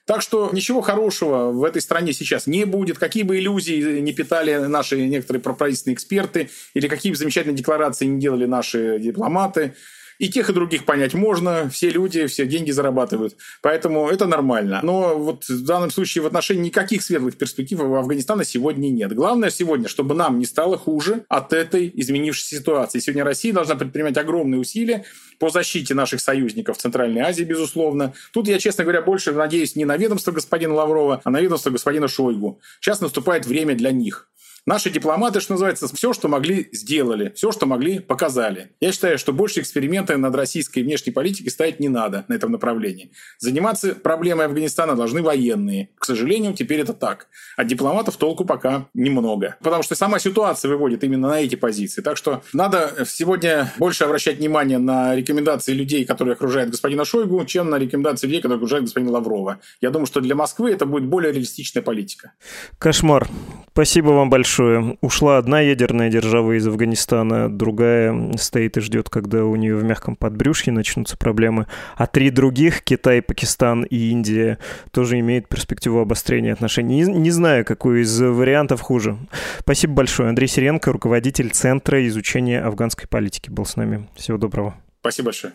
[0.04, 2.98] Так что ничего хорошего в этой стране сейчас не будет.
[2.98, 8.20] Какие бы иллюзии не питали наши некоторые проправительственные эксперты, или какие бы замечательные декларации не
[8.20, 9.74] делали наши дипломаты,
[10.18, 11.70] и тех, и других понять можно.
[11.70, 13.36] Все люди, все деньги зарабатывают.
[13.62, 14.80] Поэтому это нормально.
[14.82, 19.14] Но вот в данном случае в отношении никаких светлых перспектив в Афганистана сегодня нет.
[19.14, 22.98] Главное сегодня, чтобы нам не стало хуже от этой изменившейся ситуации.
[22.98, 25.04] Сегодня Россия должна предпринимать огромные усилия
[25.38, 28.12] по защите наших союзников в Центральной Азии, безусловно.
[28.32, 32.08] Тут я, честно говоря, больше надеюсь не на ведомство господина Лаврова, а на ведомство господина
[32.08, 32.60] Шойгу.
[32.80, 34.28] Сейчас наступает время для них.
[34.68, 37.32] Наши дипломаты, что называется, все, что могли, сделали.
[37.34, 38.72] Все, что могли, показали.
[38.80, 43.10] Я считаю, что больше эксперименты над российской внешней политикой ставить не надо на этом направлении.
[43.38, 45.88] Заниматься проблемой Афганистана должны военные.
[45.98, 47.28] К сожалению, теперь это так.
[47.56, 49.56] А дипломатов толку пока немного.
[49.62, 52.02] Потому что сама ситуация выводит именно на эти позиции.
[52.02, 57.70] Так что надо сегодня больше обращать внимание на рекомендации людей, которые окружают господина Шойгу, чем
[57.70, 59.60] на рекомендации людей, которые окружают господина Лаврова.
[59.80, 62.32] Я думаю, что для Москвы это будет более реалистичная политика.
[62.78, 63.26] Кошмар.
[63.72, 64.57] Спасибо вам большое.
[65.00, 70.16] Ушла одна ядерная держава из Афганистана, другая стоит и ждет, когда у нее в мягком
[70.16, 71.66] подбрюшье начнутся проблемы.
[71.96, 74.58] А три других, Китай, Пакистан и Индия,
[74.90, 77.04] тоже имеют перспективу обострения отношений.
[77.04, 79.16] Не, не знаю, какой из вариантов хуже.
[79.60, 80.28] Спасибо большое.
[80.28, 84.08] Андрей Сиренко, руководитель Центра изучения афганской политики, был с нами.
[84.14, 84.74] Всего доброго.
[85.00, 85.52] Спасибо большое.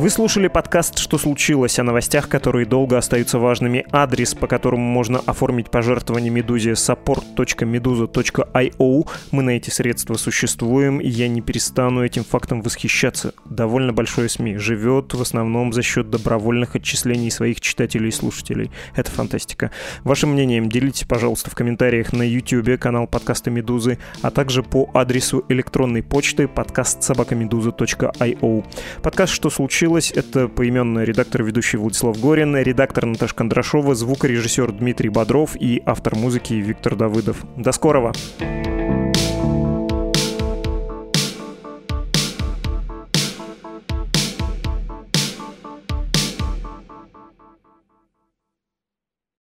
[0.00, 3.84] Вы слушали подкаст «Что случилось?» о новостях, которые долго остаются важными.
[3.92, 9.08] Адрес, по которому можно оформить пожертвование Медузе support.meduza.io.
[9.30, 13.34] Мы на эти средства существуем, и я не перестану этим фактом восхищаться.
[13.44, 14.56] Довольно большое СМИ.
[14.56, 18.70] Живет в основном за счет добровольных отчислений своих читателей и слушателей.
[18.96, 19.70] Это фантастика.
[20.02, 25.44] Вашим мнением делитесь, пожалуйста, в комментариях на YouTube, канал подкаста Медузы, а также по адресу
[25.50, 28.64] электронной почты подкаст собакамедуза.io.
[29.02, 30.12] Подкаст «Что случилось?» Случилось.
[30.14, 36.54] Это поименный редактор ведущий Владислав Горин, редактор Наташа Кондрашова, звукорежиссер Дмитрий Бодров и автор музыки
[36.54, 37.44] Виктор Давыдов.
[37.56, 38.12] До скорого!
[38.38, 39.29] Thank